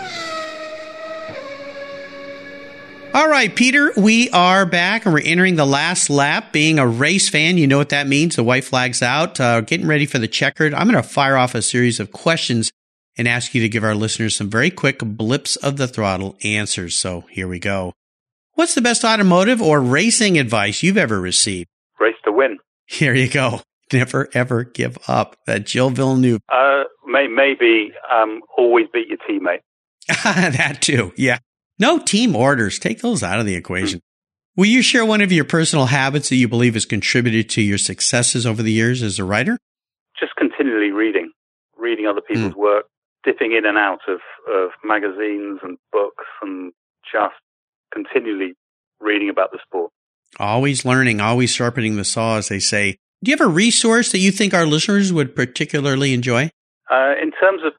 All 3.13 3.27
right, 3.27 3.53
Peter, 3.53 3.91
we 3.97 4.29
are 4.29 4.65
back 4.65 5.03
and 5.03 5.13
we're 5.13 5.19
entering 5.19 5.57
the 5.57 5.65
last 5.65 6.09
lap. 6.09 6.53
Being 6.53 6.79
a 6.79 6.87
race 6.87 7.27
fan, 7.27 7.57
you 7.57 7.67
know 7.67 7.77
what 7.77 7.89
that 7.89 8.07
means. 8.07 8.37
The 8.37 8.43
white 8.43 8.63
flag's 8.63 9.01
out. 9.01 9.37
Uh, 9.37 9.59
getting 9.59 9.85
ready 9.85 10.05
for 10.05 10.17
the 10.17 10.29
checkered. 10.29 10.73
I'm 10.73 10.89
going 10.89 11.01
to 11.01 11.07
fire 11.07 11.35
off 11.35 11.53
a 11.53 11.61
series 11.61 11.99
of 11.99 12.13
questions 12.13 12.71
and 13.17 13.27
ask 13.27 13.53
you 13.53 13.61
to 13.63 13.67
give 13.67 13.83
our 13.83 13.95
listeners 13.95 14.37
some 14.37 14.49
very 14.49 14.71
quick 14.71 14.99
blips 14.99 15.57
of 15.57 15.75
the 15.75 15.89
throttle 15.89 16.37
answers. 16.41 16.95
So 16.95 17.25
here 17.29 17.49
we 17.49 17.59
go. 17.59 17.91
What's 18.53 18.75
the 18.75 18.81
best 18.81 19.03
automotive 19.03 19.61
or 19.61 19.81
racing 19.81 20.39
advice 20.39 20.81
you've 20.81 20.97
ever 20.97 21.19
received? 21.19 21.67
Race 21.99 22.15
to 22.23 22.31
win. 22.31 22.59
Here 22.85 23.13
you 23.13 23.27
go. 23.27 23.59
Never 23.91 24.29
ever 24.33 24.63
give 24.63 24.97
up. 25.09 25.35
That 25.47 25.67
Gilles 25.67 25.89
Villeneuve. 25.89 26.39
Uh, 26.47 26.83
may, 27.05 27.27
maybe 27.27 27.91
um, 28.09 28.39
always 28.57 28.85
beat 28.93 29.09
your 29.09 29.17
teammate. 29.17 29.59
that 30.23 30.81
too. 30.81 31.11
Yeah. 31.17 31.39
No 31.79 31.99
team 31.99 32.35
orders. 32.35 32.79
Take 32.79 33.01
those 33.01 33.23
out 33.23 33.39
of 33.39 33.45
the 33.45 33.55
equation. 33.55 34.01
Will 34.55 34.65
you 34.65 34.81
share 34.81 35.05
one 35.05 35.21
of 35.21 35.31
your 35.31 35.45
personal 35.45 35.85
habits 35.85 36.29
that 36.29 36.35
you 36.35 36.47
believe 36.47 36.73
has 36.73 36.85
contributed 36.85 37.49
to 37.51 37.61
your 37.61 37.77
successes 37.77 38.45
over 38.45 38.61
the 38.61 38.71
years 38.71 39.01
as 39.01 39.17
a 39.17 39.23
writer? 39.23 39.57
Just 40.19 40.35
continually 40.35 40.91
reading, 40.91 41.31
reading 41.77 42.05
other 42.05 42.21
people's 42.21 42.53
mm. 42.53 42.57
work, 42.57 42.85
dipping 43.23 43.53
in 43.53 43.65
and 43.65 43.77
out 43.77 44.01
of, 44.07 44.19
of 44.53 44.71
magazines 44.83 45.59
and 45.63 45.77
books 45.91 46.25
and 46.41 46.73
just 47.11 47.35
continually 47.93 48.53
reading 48.99 49.29
about 49.29 49.51
the 49.51 49.59
sport. 49.65 49.91
Always 50.39 50.85
learning, 50.85 51.21
always 51.21 51.51
sharpening 51.51 51.95
the 51.95 52.05
saw, 52.05 52.37
as 52.37 52.49
they 52.49 52.59
say. 52.59 52.97
Do 53.23 53.31
you 53.31 53.37
have 53.37 53.45
a 53.45 53.51
resource 53.51 54.11
that 54.11 54.19
you 54.19 54.31
think 54.31 54.53
our 54.53 54.65
listeners 54.65 55.13
would 55.13 55.35
particularly 55.35 56.13
enjoy? 56.13 56.49
Uh, 56.89 57.13
in 57.21 57.31
terms 57.31 57.61
of 57.65 57.73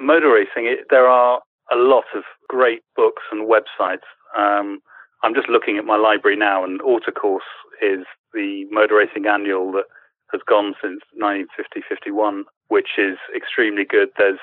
motor 0.00 0.32
racing, 0.32 0.66
it, 0.66 0.86
there 0.90 1.06
are 1.06 1.40
a 1.72 1.76
lot 1.76 2.04
of 2.14 2.24
great 2.50 2.82
books 2.96 3.22
and 3.30 3.48
websites. 3.48 4.10
Um, 4.36 4.80
I'm 5.22 5.34
just 5.34 5.48
looking 5.48 5.78
at 5.78 5.84
my 5.84 5.96
library 5.96 6.36
now, 6.36 6.64
and 6.64 6.80
Autocourse 6.80 7.46
is 7.80 8.04
the 8.34 8.64
motor 8.72 8.96
racing 8.96 9.26
annual 9.26 9.70
that 9.72 9.84
has 10.32 10.40
gone 10.48 10.74
since 10.82 11.00
1950-51, 11.22 12.42
which 12.68 12.98
is 12.98 13.18
extremely 13.36 13.84
good. 13.84 14.08
There's 14.18 14.40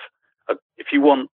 a, 0.49 0.55
if 0.77 0.87
you 0.93 1.01
want 1.01 1.29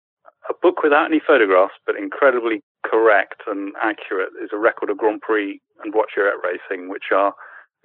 a 0.49 0.53
book 0.61 0.81
without 0.81 1.05
any 1.05 1.21
photographs, 1.25 1.75
but 1.85 1.95
incredibly 1.95 2.61
correct 2.83 3.43
and 3.45 3.73
accurate, 3.81 4.29
is 4.43 4.49
a 4.51 4.57
record 4.57 4.89
of 4.89 4.97
Grand 4.97 5.21
Prix 5.21 5.61
and 5.83 5.93
Voiturette 5.93 6.41
racing, 6.43 6.89
which 6.89 7.11
are 7.13 7.33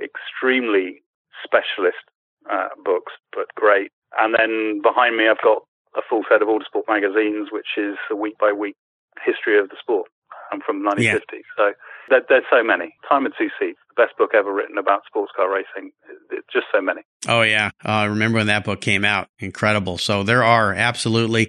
extremely 0.03 1.03
specialist 1.45 2.09
uh, 2.51 2.69
books, 2.83 3.13
but 3.37 3.47
great. 3.55 3.93
And 4.19 4.35
then 4.35 4.81
behind 4.83 5.17
me, 5.17 5.29
I've 5.29 5.43
got 5.43 5.63
a 5.97 6.03
full 6.09 6.23
set 6.29 6.43
of 6.43 6.49
Autosport 6.49 6.89
magazines, 6.89 7.49
which 7.53 7.77
is 7.77 7.97
a 8.11 8.17
week 8.17 8.39
by 8.39 8.53
week 8.53 8.77
history 9.25 9.59
of 9.59 9.69
the 9.69 9.77
sport. 9.81 10.09
I'm 10.51 10.61
from 10.61 10.83
1950, 10.83 11.37
yeah. 11.37 11.43
so 11.57 11.73
there, 12.09 12.23
there's 12.29 12.45
so 12.51 12.63
many. 12.65 12.95
Time 13.09 13.27
and 13.27 13.35
Two 13.37 13.49
Seats, 13.61 13.79
the 13.89 14.03
best 14.03 14.17
book 14.17 14.31
ever 14.35 14.53
written 14.53 14.79
about 14.79 15.03
sports 15.07 15.33
car 15.37 15.53
racing. 15.53 15.93
It's 16.31 16.47
just 16.53 16.67
so 16.73 16.81
many. 16.81 17.03
Oh 17.27 17.43
yeah, 17.43 17.71
uh, 17.85 17.89
I 17.89 18.05
remember 18.07 18.39
when 18.39 18.47
that 18.47 18.65
book 18.65 18.81
came 18.81 19.05
out. 19.05 19.29
Incredible. 19.39 19.99
So 19.99 20.23
there 20.23 20.45
are 20.45 20.73
absolutely. 20.73 21.49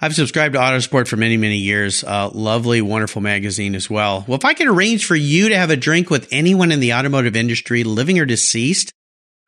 I've 0.00 0.14
subscribed 0.16 0.54
to 0.54 0.60
Autosport 0.60 1.06
for 1.06 1.16
many, 1.16 1.36
many 1.36 1.58
years. 1.58 2.02
Uh, 2.02 2.28
lovely, 2.34 2.82
wonderful 2.82 3.22
magazine 3.22 3.76
as 3.76 3.88
well. 3.88 4.24
Well, 4.26 4.36
if 4.36 4.44
I 4.44 4.52
could 4.52 4.66
arrange 4.66 5.06
for 5.06 5.14
you 5.14 5.48
to 5.50 5.56
have 5.56 5.70
a 5.70 5.76
drink 5.76 6.10
with 6.10 6.26
anyone 6.32 6.72
in 6.72 6.80
the 6.80 6.92
automotive 6.92 7.36
industry, 7.36 7.84
living 7.84 8.18
or 8.18 8.24
deceased, 8.24 8.92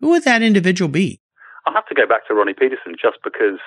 who 0.01 0.11
would 0.11 0.23
that 0.25 0.43
individual 0.43 0.89
be? 0.89 1.19
I'll 1.67 1.75
have 1.75 1.87
to 1.87 1.95
go 1.95 2.07
back 2.07 2.29
to 2.29 2.35
Ronnie 2.35 2.55
Peterson 2.55 2.95
just 3.01 3.19
because 3.25 3.59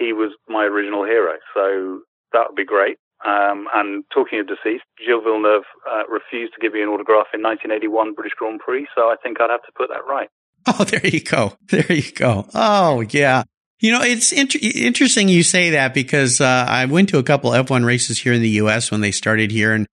he 0.00 0.12
was 0.12 0.32
my 0.48 0.64
original 0.64 1.04
hero. 1.04 1.34
So 1.54 2.00
that 2.32 2.44
would 2.48 2.56
be 2.56 2.64
great. 2.64 2.96
Um, 3.24 3.68
and 3.74 4.04
talking 4.12 4.40
of 4.40 4.48
deceased, 4.48 4.84
Gilles 5.04 5.22
Villeneuve 5.22 5.68
uh, 5.88 6.08
refused 6.08 6.54
to 6.54 6.60
give 6.60 6.72
me 6.72 6.80
an 6.80 6.88
autograph 6.88 7.28
in 7.34 7.42
1981 7.42 8.14
British 8.14 8.32
Grand 8.38 8.60
Prix, 8.60 8.88
so 8.94 9.02
I 9.02 9.16
think 9.22 9.40
I'd 9.40 9.50
have 9.50 9.62
to 9.62 9.72
put 9.76 9.90
that 9.90 10.08
right. 10.08 10.28
Oh, 10.66 10.84
there 10.84 11.06
you 11.06 11.22
go. 11.22 11.54
There 11.70 11.90
you 11.90 12.12
go. 12.12 12.46
Oh, 12.54 13.00
yeah. 13.00 13.44
You 13.78 13.92
know, 13.92 14.02
it's 14.02 14.30
inter- 14.30 14.58
interesting 14.60 15.30
you 15.30 15.42
say 15.42 15.70
that 15.70 15.94
because 15.94 16.38
uh, 16.38 16.66
I 16.68 16.84
went 16.84 17.08
to 17.10 17.18
a 17.18 17.22
couple 17.22 17.52
F1 17.52 17.82
races 17.82 18.18
here 18.18 18.34
in 18.34 18.42
the 18.42 18.50
U.S. 18.50 18.90
when 18.90 19.00
they 19.00 19.10
started 19.10 19.50
here 19.50 19.72
and 19.72 19.86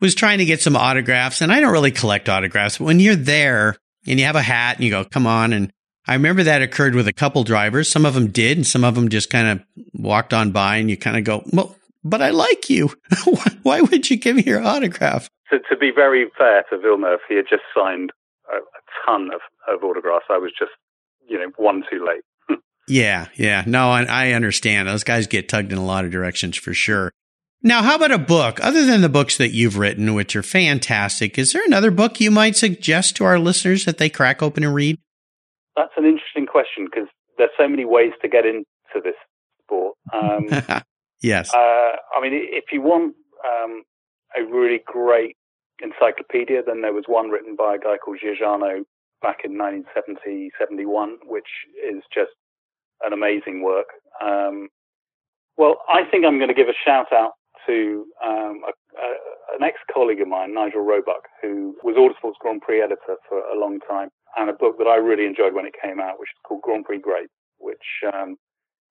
was 0.00 0.14
trying 0.14 0.38
to 0.38 0.44
get 0.44 0.62
some 0.62 0.76
autographs. 0.76 1.40
And 1.40 1.50
I 1.50 1.58
don't 1.58 1.72
really 1.72 1.90
collect 1.90 2.28
autographs, 2.28 2.78
but 2.78 2.84
when 2.84 3.00
you're 3.00 3.16
there 3.16 3.76
and 4.06 4.20
you 4.20 4.26
have 4.26 4.36
a 4.36 4.42
hat 4.42 4.76
and 4.76 4.84
you 4.84 4.92
go, 4.92 5.04
come 5.04 5.26
on, 5.26 5.52
and 5.52 5.72
I 6.06 6.14
remember 6.14 6.42
that 6.42 6.62
occurred 6.62 6.94
with 6.94 7.06
a 7.06 7.12
couple 7.12 7.44
drivers. 7.44 7.90
Some 7.90 8.04
of 8.04 8.14
them 8.14 8.28
did, 8.28 8.58
and 8.58 8.66
some 8.66 8.84
of 8.84 8.94
them 8.94 9.08
just 9.08 9.30
kind 9.30 9.48
of 9.48 9.64
walked 9.94 10.34
on 10.34 10.50
by, 10.50 10.76
and 10.76 10.90
you 10.90 10.96
kind 10.96 11.16
of 11.16 11.24
go, 11.24 11.42
well, 11.52 11.76
but 12.02 12.20
I 12.20 12.30
like 12.30 12.68
you. 12.68 12.90
Why 13.62 13.80
would 13.80 14.10
you 14.10 14.16
give 14.16 14.36
me 14.36 14.42
your 14.42 14.62
autograph? 14.62 15.28
To, 15.50 15.58
to 15.70 15.76
be 15.76 15.92
very 15.94 16.26
fair 16.36 16.64
to 16.70 16.78
Villeneuve, 16.78 17.20
he 17.28 17.36
had 17.36 17.44
just 17.48 17.62
signed 17.76 18.10
a, 18.52 18.56
a 18.56 19.06
ton 19.06 19.30
of, 19.32 19.40
of 19.72 19.84
autographs. 19.84 20.26
I 20.28 20.38
was 20.38 20.52
just, 20.58 20.72
you 21.28 21.38
know, 21.38 21.52
one 21.56 21.84
too 21.88 22.04
late. 22.04 22.58
yeah, 22.88 23.28
yeah. 23.36 23.62
No, 23.66 23.90
I, 23.90 24.02
I 24.04 24.32
understand. 24.32 24.88
Those 24.88 25.04
guys 25.04 25.26
get 25.28 25.48
tugged 25.48 25.72
in 25.72 25.78
a 25.78 25.84
lot 25.84 26.04
of 26.04 26.10
directions 26.10 26.56
for 26.56 26.74
sure. 26.74 27.12
Now, 27.64 27.82
how 27.82 27.94
about 27.94 28.10
a 28.10 28.18
book? 28.18 28.58
Other 28.60 28.84
than 28.84 29.02
the 29.02 29.08
books 29.08 29.36
that 29.36 29.52
you've 29.52 29.78
written, 29.78 30.14
which 30.14 30.34
are 30.34 30.42
fantastic, 30.42 31.38
is 31.38 31.52
there 31.52 31.64
another 31.64 31.92
book 31.92 32.20
you 32.20 32.32
might 32.32 32.56
suggest 32.56 33.14
to 33.16 33.24
our 33.24 33.38
listeners 33.38 33.84
that 33.84 33.98
they 33.98 34.10
crack 34.10 34.42
open 34.42 34.64
and 34.64 34.74
read? 34.74 34.98
That's 35.76 35.92
an 35.96 36.04
interesting 36.04 36.46
question 36.46 36.86
because 36.86 37.08
there's 37.38 37.50
so 37.56 37.68
many 37.68 37.84
ways 37.84 38.12
to 38.22 38.28
get 38.28 38.44
into 38.44 38.64
this 39.02 39.14
sport. 39.62 39.96
Um, 40.12 40.48
yes. 41.22 41.52
Uh, 41.54 41.96
I 42.14 42.20
mean, 42.20 42.32
if 42.32 42.64
you 42.72 42.82
want 42.82 43.14
um, 43.46 43.82
a 44.36 44.44
really 44.44 44.80
great 44.86 45.36
encyclopedia, 45.82 46.62
then 46.66 46.82
there 46.82 46.92
was 46.92 47.04
one 47.06 47.30
written 47.30 47.56
by 47.56 47.74
a 47.74 47.78
guy 47.78 47.96
called 47.96 48.18
Georgano 48.22 48.84
back 49.22 49.40
in 49.44 49.56
1970, 49.56 50.50
71, 50.58 51.18
which 51.24 51.48
is 51.82 52.02
just 52.12 52.32
an 53.02 53.12
amazing 53.12 53.62
work. 53.62 53.86
Um, 54.22 54.68
well, 55.56 55.78
I 55.88 56.02
think 56.10 56.24
I'm 56.24 56.38
going 56.38 56.48
to 56.48 56.54
give 56.54 56.68
a 56.68 56.84
shout 56.84 57.12
out 57.12 57.32
to 57.66 58.06
um, 58.24 58.62
a, 58.66 58.72
a, 58.98 59.56
an 59.56 59.62
ex-colleague 59.62 60.20
of 60.20 60.28
mine, 60.28 60.54
Nigel 60.54 60.80
Roebuck, 60.80 61.28
who 61.40 61.76
was 61.82 61.96
Autosport's 61.96 62.38
Grand 62.40 62.60
Prix 62.60 62.82
editor 62.82 63.16
for 63.28 63.38
a 63.38 63.58
long 63.58 63.78
time 63.88 64.08
and 64.36 64.50
a 64.50 64.52
book 64.52 64.78
that 64.78 64.86
I 64.86 64.96
really 64.96 65.26
enjoyed 65.26 65.54
when 65.54 65.66
it 65.66 65.74
came 65.80 66.00
out, 66.00 66.18
which 66.18 66.30
is 66.30 66.40
called 66.44 66.62
Grand 66.62 66.84
Prix 66.84 66.98
Great, 66.98 67.28
which 67.58 68.02
um, 68.12 68.36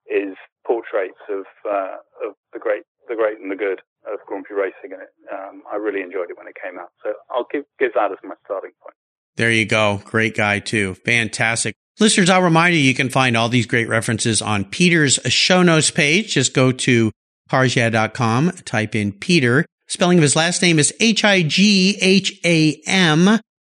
is 0.06 0.36
portraits 0.66 1.20
of 1.30 1.46
uh, 1.66 1.98
of 2.28 2.36
the 2.54 2.60
great, 2.60 2.84
the 3.08 3.16
great 3.16 3.40
and 3.40 3.52
the 3.52 3.56
good 3.56 3.82
of 4.12 4.20
Grand 4.26 4.46
Prix 4.46 4.56
racing, 4.56 4.94
and 4.94 5.02
it, 5.02 5.10
um, 5.32 5.64
I 5.72 5.76
really 5.78 6.02
enjoyed 6.02 6.30
it 6.30 6.38
when 6.38 6.48
it 6.48 6.56
came 6.62 6.80
out. 6.80 6.90
So 7.04 7.14
I'll 7.30 7.48
give 7.52 7.66
give 7.80 7.94
that 7.96 8.12
as 8.12 8.18
my 8.24 8.36
starting 8.46 8.72
point. 8.82 8.96
There 9.38 9.52
you 9.52 9.66
go, 9.66 10.02
great 10.04 10.36
guy 10.36 10.60
too, 10.60 10.96
fantastic. 10.96 11.76
Listeners, 12.00 12.30
I'll 12.30 12.42
remind 12.42 12.74
you, 12.74 12.82
you 12.82 12.96
can 12.96 13.10
find 13.10 13.36
all 13.38 13.50
these 13.50 13.66
great 13.66 13.88
references 13.88 14.42
on 14.42 14.66
Peter's 14.66 15.20
show 15.26 15.62
notes 15.62 15.92
page. 15.92 16.34
Just 16.34 16.54
go 16.54 16.72
to 16.72 17.12
carsyeah.com, 17.50 18.52
type 18.66 18.96
in 18.96 19.12
Peter. 19.12 19.66
Spelling 19.88 20.18
of 20.18 20.24
his 20.24 20.36
last 20.36 20.62
name 20.62 20.80
is 20.80 20.94
H-I-G-H-A-M. 21.00 21.50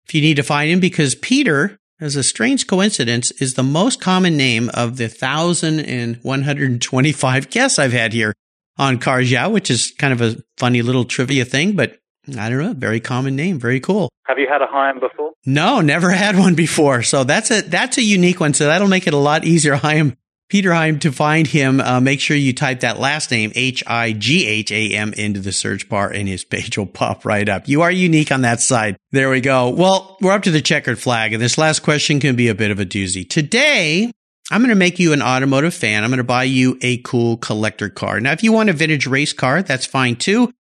If 0.07 0.15
you 0.15 0.21
need 0.21 0.37
to 0.37 0.43
find 0.43 0.71
him, 0.71 0.81
because 0.81 1.15
Peter, 1.15 1.79
as 2.01 2.17
a 2.17 2.23
strange 2.23 2.67
coincidence, 2.67 3.31
is 3.33 3.55
the 3.55 3.63
most 3.63 4.01
common 4.01 4.37
name 4.37 4.71
of 4.75 4.97
the 4.97 5.09
1,125 5.09 7.51
guests 7.51 7.79
I've 7.79 7.93
had 7.93 8.13
here 8.13 8.35
on 8.77 8.99
Cars 8.99 9.31
Yeah, 9.31 9.47
which 9.47 9.71
is 9.71 9.93
kind 9.99 10.13
of 10.13 10.21
a 10.21 10.37
funny 10.57 10.83
little 10.83 11.05
trivia 11.05 11.45
thing, 11.45 11.77
but 11.77 11.99
I 12.39 12.49
don't 12.49 12.59
know, 12.59 12.73
very 12.73 13.01
common 13.01 13.37
name, 13.37 13.59
very 13.59 13.81
cool. 13.81 14.09
Have 14.27 14.39
you 14.39 14.47
had 14.49 14.63
a 14.63 14.67
Higham 14.67 15.01
before? 15.01 15.33
No, 15.45 15.81
never 15.81 16.11
had 16.11 16.39
one 16.39 16.55
before. 16.55 17.03
So 17.03 17.25
that's 17.25 17.51
a 17.51 17.61
that's 17.61 17.99
a 17.99 18.03
unique 18.03 18.41
one. 18.41 18.55
So 18.55 18.65
that'll 18.65 18.89
make 18.89 19.07
it 19.07 19.13
a 19.13 19.19
lot 19.19 19.45
easier. 19.45 19.75
Higham 19.77 20.17
Peter 20.49 20.73
Higham, 20.73 20.99
to 21.01 21.11
find 21.11 21.47
him, 21.47 21.81
uh, 21.81 22.01
make 22.01 22.21
sure 22.21 22.37
you 22.37 22.53
type 22.53 22.81
that 22.81 23.01
last 23.01 23.31
name, 23.31 23.51
H-I-G-H-A-M, 23.55 25.13
into 25.15 25.41
the 25.41 25.53
search 25.53 25.89
bar 25.89 26.11
and 26.11 26.29
his 26.29 26.45
page 26.45 26.77
will 26.77 26.87
pop 27.01 27.25
right 27.25 27.49
up. 27.49 27.67
You 27.67 27.83
are 27.83 27.91
unique 27.91 28.31
on 28.31 28.43
that 28.43 28.61
side. 28.61 28.97
There 29.11 29.31
we 29.31 29.41
go. 29.41 29.71
Well, 29.71 30.17
we're 30.21 30.33
up 30.33 30.43
to 30.43 30.51
the 30.51 30.61
checkered 30.61 30.99
flag 30.99 31.33
and 31.33 31.43
this 31.43 31.59
last 31.59 31.81
question 31.81 32.21
can 32.21 32.37
be 32.37 32.49
a 32.49 32.55
bit 32.55 32.71
of 32.71 32.79
a 32.79 32.87
doozy. 32.87 33.29
Today, 33.29 34.11
I'm 34.51 34.61
going 34.61 34.69
to 34.69 34.75
make 34.75 34.99
you 34.99 35.13
an 35.15 35.23
automotive 35.23 35.73
fan. 35.73 36.05
I'm 36.05 36.11
going 36.11 36.19
to 36.19 36.25
buy 36.25 36.45
you 36.45 36.79
a 36.83 36.99
cool 36.99 37.39
collector 37.39 37.89
car. 37.89 38.21
Now, 38.21 38.33
if 38.33 38.43
you 38.43 38.53
want 38.53 38.69
a 38.69 38.75
vintage 38.75 39.07
race 39.07 39.33
car, 39.33 39.63
that's 39.63 39.87
fine 39.87 40.17
too. 40.17 40.53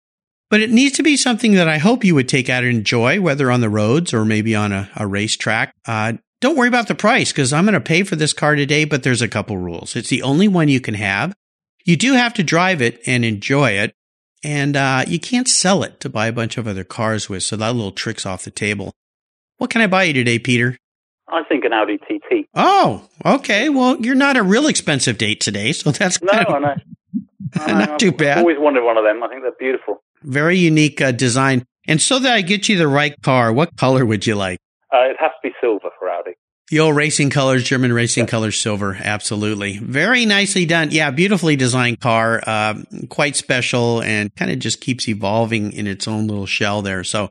But 0.49 0.61
it 0.61 0.69
needs 0.69 0.95
to 0.97 1.03
be 1.03 1.17
something 1.17 1.53
that 1.53 1.67
I 1.67 1.79
hope 1.79 2.03
you 2.03 2.15
would 2.15 2.29
take 2.29 2.47
out 2.47 2.63
and 2.63 2.77
enjoy, 2.77 3.19
whether 3.19 3.51
on 3.51 3.59
the 3.59 3.69
roads 3.69 4.13
or 4.13 4.23
maybe 4.23 4.55
on 4.55 4.71
a, 4.71 4.89
a 4.95 5.07
racetrack. 5.07 5.73
Uh, 5.85 6.13
don't 6.43 6.57
worry 6.57 6.67
about 6.67 6.89
the 6.89 6.95
price 6.95 7.31
because 7.31 7.53
I'm 7.53 7.63
going 7.63 7.73
to 7.73 7.79
pay 7.79 8.03
for 8.03 8.17
this 8.17 8.33
car 8.33 8.55
today, 8.55 8.83
but 8.83 9.01
there's 9.01 9.21
a 9.21 9.29
couple 9.29 9.57
rules. 9.57 9.95
It's 9.95 10.09
the 10.09 10.23
only 10.23 10.49
one 10.49 10.67
you 10.67 10.81
can 10.81 10.93
have. 10.93 11.33
You 11.85 11.95
do 11.95 12.13
have 12.13 12.33
to 12.33 12.43
drive 12.43 12.81
it 12.81 13.01
and 13.07 13.23
enjoy 13.23 13.71
it. 13.71 13.95
And 14.43 14.75
uh, 14.75 15.05
you 15.07 15.21
can't 15.21 15.47
sell 15.47 15.83
it 15.83 16.01
to 16.01 16.09
buy 16.09 16.27
a 16.27 16.33
bunch 16.33 16.57
of 16.57 16.67
other 16.67 16.83
cars 16.83 17.29
with. 17.29 17.43
So 17.43 17.55
that 17.55 17.73
little 17.73 17.93
trick's 17.93 18.25
off 18.25 18.43
the 18.43 18.51
table. 18.51 18.91
What 19.57 19.69
can 19.69 19.79
I 19.79 19.87
buy 19.87 20.03
you 20.03 20.11
today, 20.11 20.37
Peter? 20.37 20.77
I 21.29 21.43
think 21.47 21.63
an 21.63 21.71
Audi 21.71 21.97
TT. 21.97 22.49
Oh, 22.53 23.07
okay. 23.25 23.69
Well, 23.69 24.01
you're 24.01 24.13
not 24.13 24.35
a 24.35 24.43
real 24.43 24.67
expensive 24.67 25.17
date 25.17 25.39
today, 25.39 25.71
so 25.71 25.91
that's 25.91 26.21
no, 26.21 26.33
I 26.33 26.59
know. 26.59 26.75
I 27.55 27.71
know. 27.71 27.85
not 27.85 27.99
too 27.99 28.11
bad. 28.11 28.39
I've 28.39 28.43
always 28.43 28.59
wanted 28.59 28.83
one 28.83 28.97
of 28.97 29.05
them. 29.05 29.23
I 29.23 29.29
think 29.29 29.43
they're 29.43 29.53
beautiful. 29.57 30.03
Very 30.23 30.57
unique 30.57 30.99
uh, 30.99 31.13
design. 31.13 31.63
And 31.87 32.01
so 32.01 32.19
that 32.19 32.33
I 32.33 32.41
get 32.41 32.67
you 32.67 32.77
the 32.77 32.89
right 32.89 33.15
car, 33.21 33.53
what 33.53 33.77
color 33.77 34.05
would 34.05 34.27
you 34.27 34.35
like? 34.35 34.59
Uh, 34.93 35.09
it 35.09 35.17
has 35.19 35.31
to 35.31 35.49
be 35.49 35.55
silver 35.59 35.89
for 35.97 36.09
Audi. 36.09 36.33
The 36.69 36.79
old 36.79 36.95
racing 36.95 37.29
colors, 37.29 37.63
German 37.63 37.91
racing 37.91 38.25
colors, 38.25 38.59
silver. 38.59 38.97
Absolutely. 38.99 39.77
Very 39.79 40.25
nicely 40.25 40.65
done. 40.65 40.91
Yeah, 40.91 41.11
beautifully 41.11 41.55
designed 41.55 41.99
car. 41.99 42.41
Uh, 42.45 42.75
quite 43.09 43.35
special 43.35 44.01
and 44.01 44.33
kind 44.35 44.49
of 44.49 44.59
just 44.59 44.79
keeps 44.79 45.07
evolving 45.09 45.73
in 45.73 45.87
its 45.87 46.07
own 46.07 46.27
little 46.27 46.45
shell 46.45 46.81
there. 46.81 47.03
So 47.03 47.29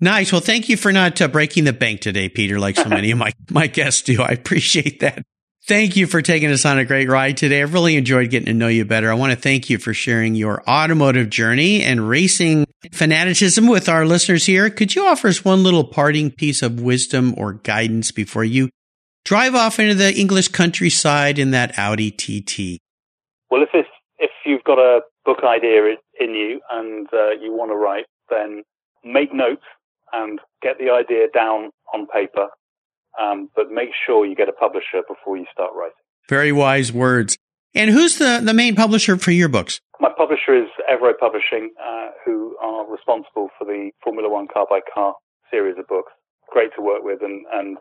nice. 0.00 0.32
Well, 0.32 0.42
thank 0.42 0.68
you 0.68 0.76
for 0.76 0.92
not 0.92 1.20
uh, 1.20 1.28
breaking 1.28 1.64
the 1.64 1.72
bank 1.72 2.02
today, 2.02 2.28
Peter, 2.28 2.58
like 2.60 2.76
so 2.76 2.88
many 2.88 3.10
of 3.10 3.18
my, 3.18 3.32
my 3.50 3.68
guests 3.68 4.02
do. 4.02 4.22
I 4.22 4.28
appreciate 4.28 5.00
that. 5.00 5.22
Thank 5.66 5.96
you 5.96 6.06
for 6.06 6.22
taking 6.22 6.50
us 6.50 6.64
on 6.64 6.78
a 6.78 6.84
great 6.84 7.08
ride 7.08 7.36
today. 7.36 7.62
I've 7.62 7.74
really 7.74 7.96
enjoyed 7.96 8.30
getting 8.30 8.46
to 8.46 8.54
know 8.54 8.68
you 8.68 8.84
better. 8.84 9.10
I 9.10 9.14
want 9.14 9.32
to 9.32 9.38
thank 9.38 9.68
you 9.68 9.78
for 9.78 9.92
sharing 9.92 10.34
your 10.34 10.62
automotive 10.68 11.30
journey 11.30 11.82
and 11.82 12.08
racing 12.08 12.66
fanaticism 12.92 13.66
with 13.66 13.88
our 13.88 14.06
listeners 14.06 14.46
here. 14.46 14.70
Could 14.70 14.94
you 14.94 15.06
offer 15.06 15.28
us 15.28 15.44
one 15.44 15.62
little 15.62 15.84
parting 15.84 16.30
piece 16.30 16.62
of 16.62 16.80
wisdom 16.80 17.34
or 17.36 17.54
guidance 17.54 18.12
before 18.12 18.44
you 18.44 18.70
drive 19.24 19.54
off 19.54 19.78
into 19.78 19.94
the 19.94 20.14
English 20.14 20.48
countryside 20.48 21.38
in 21.38 21.50
that 21.50 21.78
Audi 21.78 22.10
TT? 22.10 22.78
Well, 23.50 23.62
if 23.62 23.70
it's, 23.74 23.88
if 24.18 24.30
you've 24.44 24.64
got 24.64 24.78
a 24.78 25.00
book 25.24 25.38
idea 25.44 25.96
in 26.20 26.34
you 26.34 26.60
and 26.70 27.06
uh, 27.12 27.30
you 27.30 27.52
want 27.52 27.70
to 27.70 27.76
write, 27.76 28.06
then 28.30 28.62
make 29.04 29.32
notes 29.32 29.64
and 30.12 30.38
get 30.62 30.78
the 30.78 30.90
idea 30.90 31.26
down 31.32 31.70
on 31.92 32.06
paper 32.06 32.48
um, 33.20 33.50
but 33.54 33.70
make 33.70 33.90
sure 34.06 34.24
you 34.24 34.34
get 34.34 34.48
a 34.48 34.52
publisher 34.52 35.02
before 35.06 35.36
you 35.36 35.46
start 35.52 35.72
writing. 35.74 35.92
Very 36.28 36.52
wise 36.52 36.92
words. 36.92 37.36
And 37.74 37.90
who's 37.90 38.18
the, 38.18 38.40
the 38.42 38.54
main 38.54 38.74
publisher 38.74 39.16
for 39.18 39.30
your 39.30 39.48
books? 39.48 39.80
My 40.00 40.10
publisher 40.16 40.54
is 40.56 40.68
Evro 40.90 41.12
Publishing, 41.18 41.70
uh, 41.82 42.08
who 42.24 42.56
are 42.62 42.90
responsible 42.90 43.48
for 43.58 43.64
the 43.64 43.90
Formula 44.02 44.30
One 44.30 44.46
car 44.52 44.66
by 44.68 44.80
car 44.92 45.14
series 45.50 45.76
of 45.78 45.86
books. 45.86 46.12
Great 46.50 46.70
to 46.76 46.82
work 46.82 47.02
with 47.02 47.20
and, 47.22 47.44
and 47.52 47.76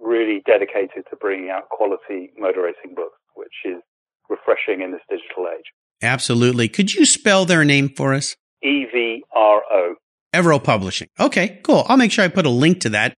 really 0.00 0.42
dedicated 0.46 1.04
to 1.10 1.16
bringing 1.16 1.50
out 1.50 1.68
quality 1.70 2.30
motor 2.38 2.62
racing 2.62 2.94
books, 2.94 3.18
which 3.34 3.52
is 3.64 3.82
refreshing 4.28 4.82
in 4.82 4.92
this 4.92 5.00
digital 5.08 5.46
age. 5.52 5.66
Absolutely. 6.02 6.68
Could 6.68 6.94
you 6.94 7.04
spell 7.04 7.44
their 7.44 7.64
name 7.64 7.88
for 7.88 8.14
us? 8.14 8.36
E 8.62 8.84
V 8.92 9.22
R 9.34 9.62
O. 9.70 9.94
Evro 10.34 10.62
Publishing. 10.62 11.08
Okay, 11.18 11.60
cool. 11.62 11.84
I'll 11.88 11.96
make 11.96 12.12
sure 12.12 12.24
I 12.24 12.28
put 12.28 12.46
a 12.46 12.50
link 12.50 12.80
to 12.80 12.88
that 12.90 13.14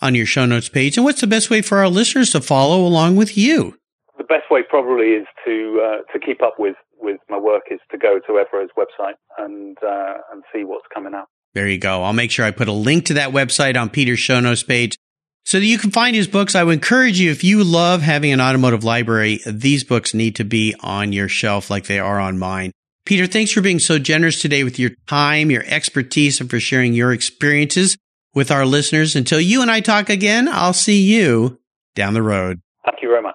on 0.00 0.14
your 0.14 0.26
show 0.26 0.44
notes 0.46 0.68
page. 0.68 0.96
And 0.96 1.04
what's 1.04 1.20
the 1.20 1.26
best 1.26 1.50
way 1.50 1.62
for 1.62 1.78
our 1.78 1.88
listeners 1.88 2.30
to 2.30 2.40
follow 2.40 2.84
along 2.84 3.16
with 3.16 3.36
you? 3.36 3.78
The 4.22 4.28
best 4.28 4.52
way 4.52 4.60
probably 4.62 5.14
is 5.14 5.26
to 5.44 5.82
uh, 5.82 6.12
to 6.12 6.18
keep 6.24 6.42
up 6.42 6.54
with, 6.56 6.76
with 7.00 7.18
my 7.28 7.38
work 7.38 7.62
is 7.72 7.80
to 7.90 7.98
go 7.98 8.20
to 8.24 8.32
Evro's 8.34 8.70
website 8.78 9.14
and 9.36 9.76
uh, 9.84 10.18
and 10.30 10.44
see 10.54 10.62
what's 10.62 10.86
coming 10.94 11.12
out. 11.12 11.26
There 11.54 11.66
you 11.66 11.78
go. 11.78 12.04
I'll 12.04 12.12
make 12.12 12.30
sure 12.30 12.44
I 12.44 12.52
put 12.52 12.68
a 12.68 12.72
link 12.72 13.06
to 13.06 13.14
that 13.14 13.30
website 13.30 13.76
on 13.76 13.90
Peter's 13.90 14.20
show 14.20 14.38
notes 14.38 14.62
page 14.62 14.96
so 15.44 15.58
that 15.58 15.66
you 15.66 15.76
can 15.76 15.90
find 15.90 16.14
his 16.14 16.28
books. 16.28 16.54
I 16.54 16.62
would 16.62 16.74
encourage 16.74 17.18
you, 17.18 17.32
if 17.32 17.42
you 17.42 17.64
love 17.64 18.00
having 18.00 18.32
an 18.32 18.40
automotive 18.40 18.84
library, 18.84 19.40
these 19.44 19.82
books 19.82 20.14
need 20.14 20.36
to 20.36 20.44
be 20.44 20.72
on 20.78 21.12
your 21.12 21.28
shelf 21.28 21.68
like 21.68 21.86
they 21.86 21.98
are 21.98 22.20
on 22.20 22.38
mine. 22.38 22.70
Peter, 23.04 23.26
thanks 23.26 23.50
for 23.50 23.60
being 23.60 23.80
so 23.80 23.98
generous 23.98 24.40
today 24.40 24.62
with 24.62 24.78
your 24.78 24.92
time, 25.08 25.50
your 25.50 25.64
expertise, 25.66 26.40
and 26.40 26.48
for 26.48 26.60
sharing 26.60 26.92
your 26.92 27.12
experiences 27.12 27.96
with 28.34 28.52
our 28.52 28.64
listeners. 28.64 29.16
Until 29.16 29.40
you 29.40 29.62
and 29.62 29.70
I 29.70 29.80
talk 29.80 30.08
again, 30.08 30.48
I'll 30.48 30.72
see 30.72 31.02
you 31.02 31.58
down 31.96 32.14
the 32.14 32.22
road. 32.22 32.60
Thank 32.84 33.02
you 33.02 33.08
very 33.08 33.20
much. 33.20 33.34